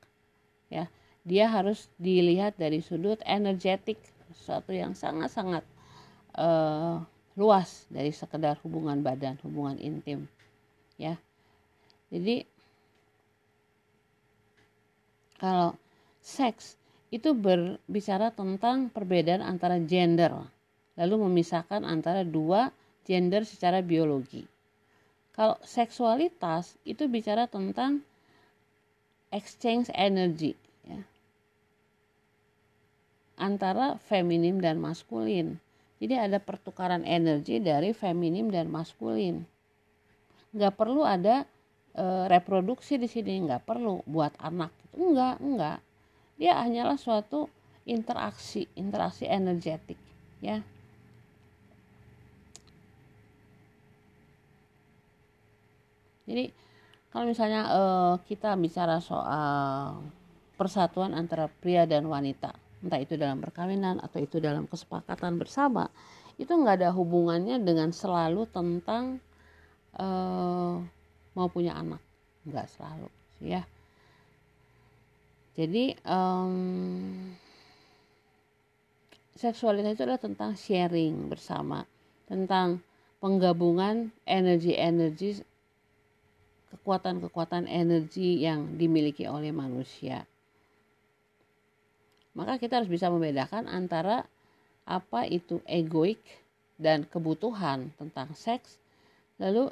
[0.72, 0.88] Ya
[1.24, 3.96] dia harus dilihat dari sudut energetik
[4.36, 5.64] sesuatu yang sangat-sangat
[6.38, 7.02] uh,
[7.34, 10.26] luas dari sekedar hubungan badan, hubungan intim.
[10.94, 11.18] Ya.
[12.10, 12.46] Jadi
[15.38, 15.74] kalau
[16.22, 16.78] seks
[17.10, 20.34] itu berbicara tentang perbedaan antara gender,
[20.94, 22.70] lalu memisahkan antara dua
[23.06, 24.46] gender secara biologi.
[25.34, 28.06] Kalau seksualitas itu bicara tentang
[29.34, 30.54] exchange energy.
[33.34, 35.58] Antara feminim dan maskulin.
[35.98, 39.46] Jadi ada pertukaran energi dari feminim dan maskulin.
[40.54, 41.48] Nggak perlu ada
[41.94, 44.70] e, reproduksi di sini, nggak perlu buat anak.
[44.94, 45.78] Enggak, enggak.
[46.38, 47.46] Dia hanyalah suatu
[47.86, 49.98] interaksi, interaksi energetik,
[50.42, 50.62] ya.
[56.24, 56.48] Jadi
[57.12, 57.82] kalau misalnya e,
[58.26, 60.02] kita bicara soal
[60.54, 65.88] persatuan antara pria dan wanita, entah itu dalam perkawinan atau itu dalam kesepakatan bersama
[66.36, 69.22] itu nggak ada hubungannya dengan selalu tentang
[69.96, 70.82] uh,
[71.32, 72.02] mau punya anak.
[72.44, 73.08] Nggak selalu
[73.40, 73.62] ya.
[75.54, 77.30] Jadi um,
[79.38, 81.86] seksualitas itu adalah tentang sharing bersama
[82.26, 82.82] tentang
[83.22, 85.46] penggabungan energi-energi
[86.74, 90.26] kekuatan-kekuatan energi yang dimiliki oleh manusia
[92.34, 94.26] maka kita harus bisa membedakan antara
[94.84, 96.20] apa itu egoik
[96.76, 98.76] dan kebutuhan tentang seks
[99.38, 99.70] lalu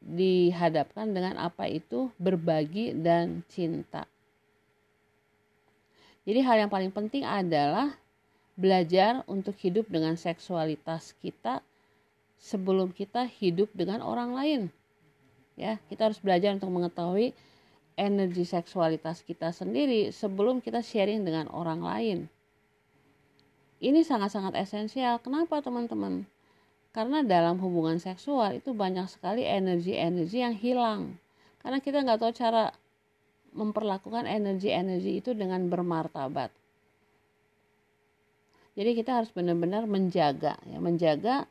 [0.00, 4.08] dihadapkan dengan apa itu berbagi dan cinta.
[6.24, 7.92] Jadi hal yang paling penting adalah
[8.56, 11.64] belajar untuk hidup dengan seksualitas kita
[12.40, 14.60] sebelum kita hidup dengan orang lain.
[15.56, 17.36] Ya, kita harus belajar untuk mengetahui
[17.98, 22.18] energi seksualitas kita sendiri sebelum kita sharing dengan orang lain.
[23.80, 25.18] Ini sangat-sangat esensial.
[25.24, 26.28] Kenapa teman-teman?
[26.92, 31.16] Karena dalam hubungan seksual itu banyak sekali energi-energi yang hilang.
[31.64, 32.74] Karena kita nggak tahu cara
[33.56, 36.52] memperlakukan energi-energi itu dengan bermartabat.
[38.78, 41.44] Jadi kita harus benar-benar menjaga, ya, menjaga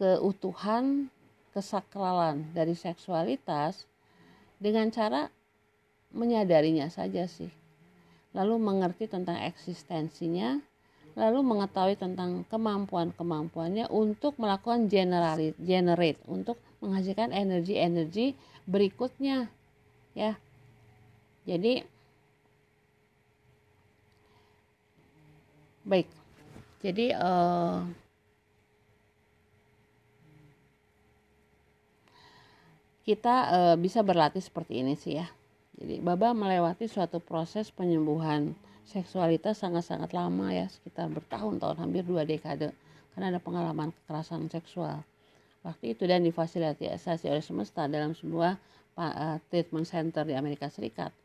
[0.00, 1.08] keutuhan,
[1.54, 3.86] kesakralan dari seksualitas
[4.58, 5.30] dengan cara
[6.10, 7.50] menyadarinya saja sih.
[8.30, 10.62] Lalu mengerti tentang eksistensinya,
[11.18, 18.38] lalu mengetahui tentang kemampuan-kemampuannya untuk melakukan generate, generate untuk menghasilkan energi-energi
[18.70, 19.50] berikutnya
[20.14, 20.38] ya.
[21.46, 21.82] Jadi
[25.82, 26.08] baik.
[26.80, 27.82] Jadi uh,
[33.02, 35.26] kita uh, bisa berlatih seperti ini sih ya
[35.80, 38.52] jadi Baba melewati suatu proses penyembuhan
[38.84, 42.76] seksualitas sangat-sangat lama ya, sekitar bertahun-tahun, hampir dua dekade.
[43.16, 45.00] Karena ada pengalaman kekerasan seksual.
[45.64, 48.60] Waktu itu dan difasilitasi oleh semesta dalam sebuah
[48.96, 51.16] uh, treatment center di Amerika Serikat.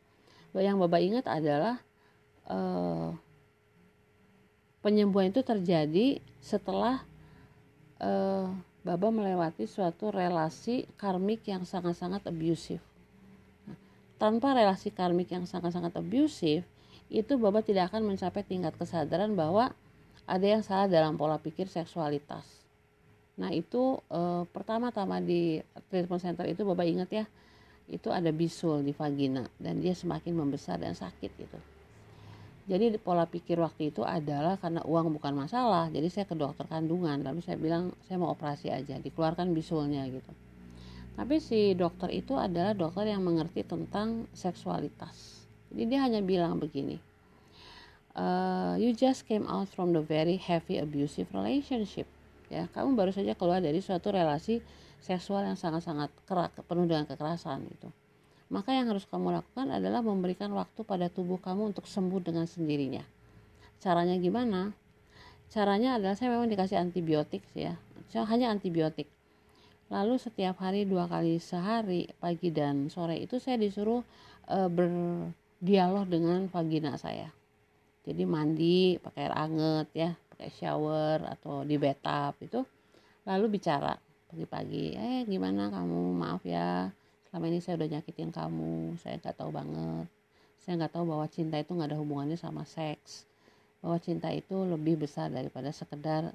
[0.56, 1.76] Yang Baba ingat adalah
[2.48, 3.12] uh,
[4.80, 7.04] penyembuhan itu terjadi setelah
[8.00, 8.48] uh,
[8.80, 12.95] Baba melewati suatu relasi karmik yang sangat-sangat abusive
[14.16, 16.64] tanpa relasi karmik yang sangat-sangat abusive,
[17.12, 19.70] itu Bapak tidak akan mencapai tingkat kesadaran bahwa
[20.26, 22.42] ada yang salah dalam pola pikir seksualitas.
[23.38, 25.60] Nah itu eh, pertama-tama di
[25.92, 27.24] treatment center itu Bapak ingat ya,
[27.86, 31.58] itu ada bisul di vagina dan dia semakin membesar dan sakit gitu.
[32.66, 37.22] Jadi pola pikir waktu itu adalah karena uang bukan masalah, jadi saya ke dokter kandungan,
[37.22, 40.34] lalu saya bilang saya mau operasi aja, dikeluarkan bisulnya gitu
[41.16, 45.48] tapi si dokter itu adalah dokter yang mengerti tentang seksualitas.
[45.72, 47.00] Jadi dia hanya bilang begini
[48.16, 52.08] uh, you just came out from the very heavy abusive relationship.
[52.48, 54.64] Ya kamu baru saja keluar dari suatu relasi
[55.04, 57.92] seksual yang sangat-sangat kerak penuh dengan kekerasan gitu.
[58.48, 63.02] Maka yang harus kamu lakukan adalah memberikan waktu pada tubuh kamu untuk sembuh dengan sendirinya.
[63.82, 64.70] Caranya gimana?
[65.50, 67.74] Caranya adalah saya memang dikasih antibiotik ya.
[68.14, 69.10] Hanya antibiotik
[69.86, 74.02] Lalu setiap hari dua kali sehari pagi dan sore itu saya disuruh
[74.50, 77.30] e, berdialog dengan vagina saya.
[78.02, 82.60] Jadi mandi pakai air anget ya, pakai shower atau di bathtub itu.
[83.30, 83.94] Lalu bicara
[84.26, 86.90] pagi-pagi, eh gimana kamu maaf ya
[87.30, 90.06] selama ini saya udah nyakitin kamu, saya nggak tahu banget.
[90.66, 93.22] Saya nggak tahu bahwa cinta itu nggak ada hubungannya sama seks.
[93.78, 96.34] Bahwa cinta itu lebih besar daripada sekedar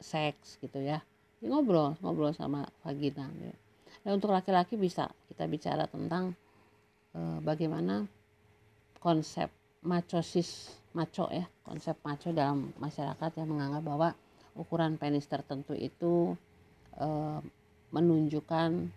[0.00, 1.00] seks gitu ya
[1.48, 3.56] ngobrol ngobrol sama vagina gitu.
[4.04, 6.32] dan untuk laki-laki bisa kita bicara tentang
[7.12, 8.04] e, bagaimana
[9.00, 9.52] konsep
[9.84, 14.08] macosis maco ya konsep maco dalam masyarakat yang menganggap bahwa
[14.56, 16.32] ukuran penis tertentu itu
[16.96, 17.08] e,
[17.92, 18.88] menunjukkan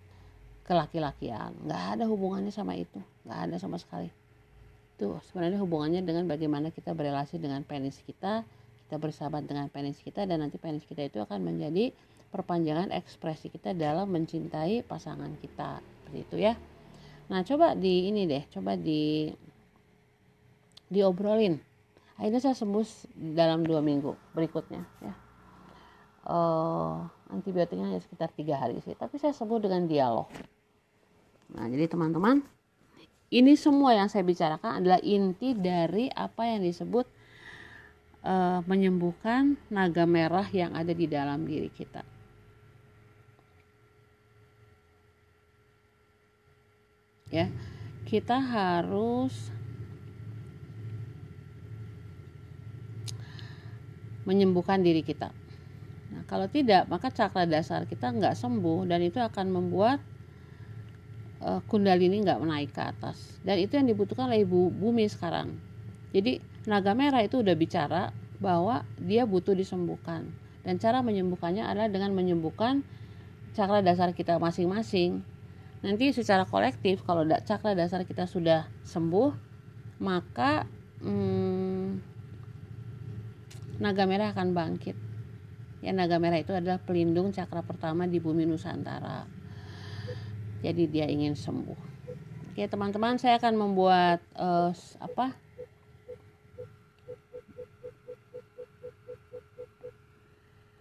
[0.67, 4.11] kelaki-lakian nggak ada hubungannya sama itu nggak ada sama sekali
[4.97, 8.41] itu sebenarnya hubungannya dengan bagaimana kita berrelasi dengan penis kita
[8.87, 11.91] kita bersahabat dengan penis kita dan nanti penis kita itu akan menjadi
[12.29, 15.79] perpanjangan ekspresi kita dalam mencintai pasangan kita.
[15.79, 16.53] Seperti itu ya.
[17.27, 19.31] Nah coba di ini deh coba di
[20.87, 21.59] diobrolin.
[22.17, 25.13] Akhirnya saya sembuh dalam dua minggu berikutnya ya.
[26.27, 30.27] Uh, antibiotiknya hanya sekitar tiga hari sih tapi saya sembuh dengan dialog.
[31.55, 32.43] Nah jadi teman-teman
[33.27, 37.05] ini semua yang saya bicarakan adalah inti dari apa yang disebut
[38.23, 42.16] uh, menyembuhkan naga merah yang ada di dalam diri kita.
[47.33, 47.51] Ya.
[48.07, 49.51] Kita harus
[54.27, 55.31] menyembuhkan diri kita.
[56.11, 59.99] Nah kalau tidak maka cakra dasar kita nggak sembuh dan itu akan membuat
[61.39, 63.39] uh, kundalini nggak menaik ke atas.
[63.43, 65.55] Dan itu yang dibutuhkan oleh ibu bumi sekarang.
[66.11, 68.11] Jadi naga merah itu udah bicara
[68.43, 70.27] bahwa dia butuh disembuhkan.
[70.67, 72.83] Dan cara menyembuhkannya adalah dengan menyembuhkan
[73.55, 75.23] cakra dasar kita masing-masing
[75.85, 79.29] nanti secara kolektif kalau cakra dasar kita sudah sembuh
[80.01, 80.65] maka
[81.01, 82.01] hmm,
[83.81, 84.97] naga merah akan bangkit.
[85.81, 89.29] Ya naga merah itu adalah pelindung cakra pertama di bumi Nusantara.
[90.65, 91.79] Jadi dia ingin sembuh.
[92.53, 95.37] Oke teman-teman saya akan membuat uh, apa?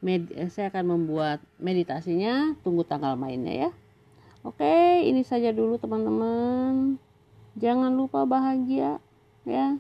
[0.01, 2.57] Med saya akan membuat meditasinya.
[2.65, 3.71] Tunggu tanggal mainnya ya
[4.47, 6.97] oke ini saja dulu teman-teman.
[7.59, 9.03] Jangan lupa bahagia
[9.43, 9.75] ya.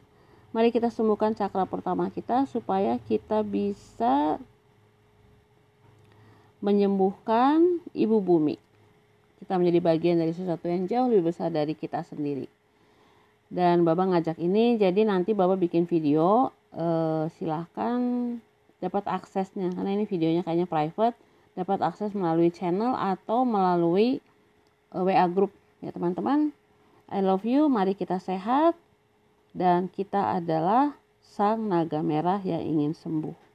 [0.50, 4.40] Mari kita sembuhkan cakra pertama kita supaya kita bisa
[6.64, 8.56] menyembuhkan ibu bumi.
[9.38, 12.48] Kita menjadi bagian dari sesuatu yang jauh lebih besar dari kita sendiri.
[13.46, 18.00] Dan Baba ngajak ini jadi nanti Baba bikin video eh, silahkan
[18.80, 19.70] dapat aksesnya.
[19.76, 21.16] Karena ini videonya kayaknya private
[21.56, 24.24] dapat akses melalui channel atau melalui
[25.05, 25.53] WA group.
[25.84, 26.57] Ya teman-teman
[27.07, 28.74] I love you mari kita sehat
[29.55, 33.45] dan kita adalah sang naga merah yang ingin sembuh